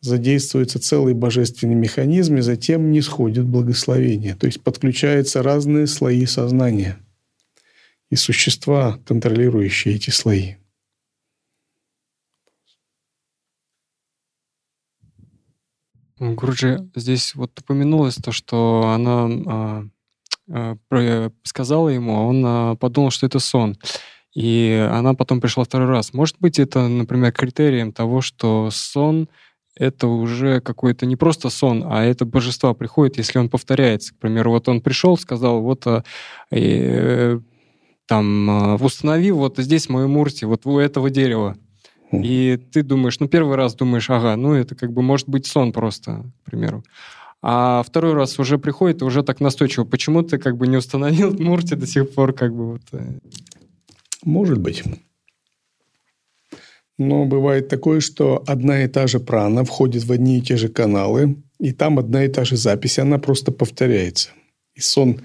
[0.00, 4.34] Задействуется целый божественный механизм, и затем не сходит благословение.
[4.34, 6.98] То есть подключаются разные слои сознания
[8.10, 10.54] и существа, контролирующие эти слои.
[16.22, 19.88] Гуруджи, здесь вот упомянулось то, что она
[20.48, 23.76] а, э, сказала ему, а он э, подумал, что это сон.
[24.32, 26.14] И она потом пришла второй раз.
[26.14, 29.28] Может быть, это, например, критерием того, что сон—
[29.76, 34.14] это уже какой-то не просто сон, а это божество приходит, если он повторяется.
[34.14, 35.86] К примеру, вот он пришел, сказал, вот
[36.52, 37.40] э,
[38.06, 41.56] там, установи вот здесь мою мурти, вот у этого дерева.
[42.12, 45.72] И ты думаешь, ну, первый раз думаешь, ага, ну, это как бы может быть сон
[45.72, 46.84] просто, к примеру.
[47.40, 49.84] А второй раз уже приходит и уже так настойчиво.
[49.84, 52.82] Почему ты как бы не установил Мурти до сих пор как бы вот...
[52.92, 53.18] Э?
[54.24, 54.84] Может быть.
[56.98, 60.68] Но бывает такое, что одна и та же прана входит в одни и те же
[60.68, 64.30] каналы, и там одна и та же запись, она просто повторяется.
[64.74, 65.20] И сон,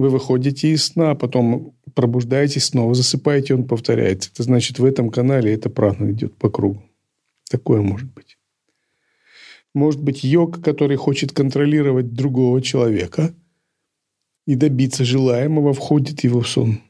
[0.00, 4.30] вы выходите из сна, потом пробуждаетесь, снова засыпаете, он повторяется.
[4.32, 6.82] Это значит, в этом канале эта прана идет по кругу.
[7.50, 8.38] Такое может быть.
[9.74, 13.34] Может быть, йог, который хочет контролировать другого человека
[14.46, 16.80] и добиться желаемого, входит его в сон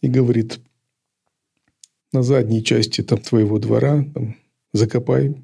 [0.00, 0.58] и говорит,
[2.14, 4.36] на задней части там, твоего двора там,
[4.72, 5.34] закопай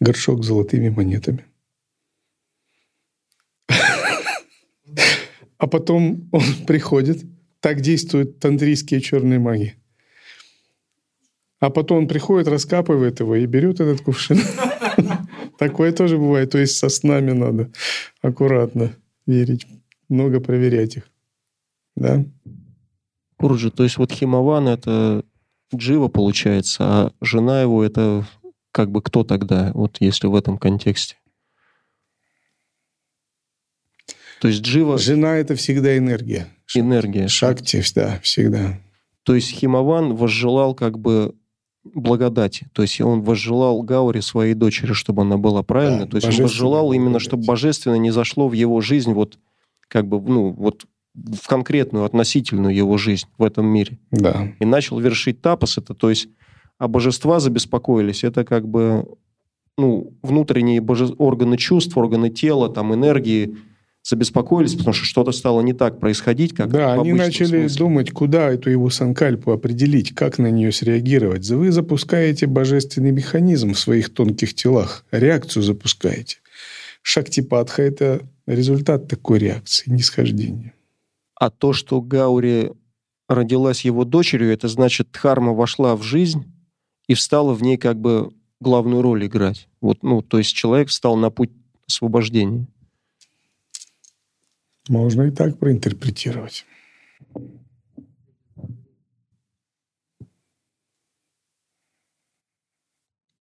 [0.00, 1.44] горшок с золотыми монетами.
[5.58, 7.24] А потом он приходит,
[7.60, 9.74] так действуют тантрийские черные маги.
[11.58, 14.38] А потом он приходит, раскапывает его и берет этот кувшин.
[15.58, 16.50] Такое тоже бывает.
[16.50, 17.70] То есть со снами надо
[18.20, 18.94] аккуратно
[19.26, 19.66] верить,
[20.08, 21.10] много проверять их.
[21.96, 22.24] Да?
[23.38, 25.24] Курджи, то есть вот Химован— это
[25.74, 28.26] Джива, получается, а жена его— это
[28.70, 31.16] как бы кто тогда, вот если в этом контексте?
[34.40, 34.98] То есть Джива...
[34.98, 36.48] Жена— это всегда энергия.
[36.74, 37.28] Энергия.
[37.28, 38.78] Шакти, да, всегда.
[39.22, 41.34] То есть Химован возжелал как бы
[41.94, 42.68] благодати.
[42.72, 46.04] То есть он возжелал Гауре своей дочери, чтобы она была правильной.
[46.04, 49.38] Да, То есть он возжелал именно, чтобы божественно не зашло в его жизнь вот
[49.88, 53.98] как бы, ну, вот в конкретную, относительную его жизнь в этом мире.
[54.10, 54.52] Да.
[54.58, 55.78] И начал вершить тапос.
[55.78, 56.28] Это, то есть,
[56.78, 58.24] а божества забеспокоились.
[58.24, 59.06] Это как бы
[59.78, 61.06] ну, внутренние боже...
[61.18, 63.56] органы чувств, органы тела, там, энергии,
[64.06, 67.78] забеспокоились, потому что что-то стало не так происходить, как Да, они начали смысле.
[67.78, 71.48] думать, куда эту его санкальпу определить, как на нее среагировать.
[71.50, 76.38] Вы запускаете божественный механизм в своих тонких телах, реакцию запускаете.
[77.02, 80.72] Шактипатха– это результат такой реакции, нисхождения.
[81.34, 82.72] А то, что Гаури
[83.28, 86.44] родилась его дочерью, это значит, Дхарма вошла в жизнь
[87.08, 88.30] и встала в ней как бы
[88.60, 89.68] главную роль играть.
[89.80, 91.50] Вот, ну, то есть человек встал на путь
[91.88, 92.68] освобождения.
[94.88, 96.64] Можно и так проинтерпретировать.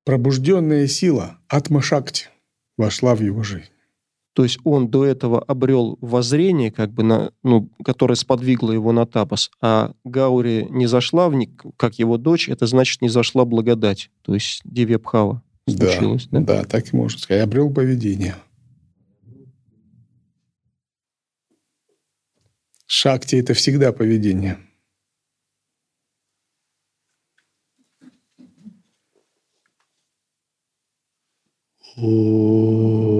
[0.05, 2.27] Пробужденная сила Атмашакти
[2.77, 3.69] вошла в его жизнь.
[4.33, 9.05] То есть он до этого обрел воззрение, как бы на, ну, которое сподвигло его на
[9.05, 14.11] тапос, а Гаури не зашла в них, как его дочь, это значит не зашла благодать,
[14.23, 16.27] то есть Дивьябхава случилось.
[16.29, 16.45] Да, да?
[16.45, 17.43] да, так и можно сказать.
[17.43, 18.35] Обрел поведение.
[22.88, 24.59] Шакти– это всегда поведение.
[31.97, 33.14] О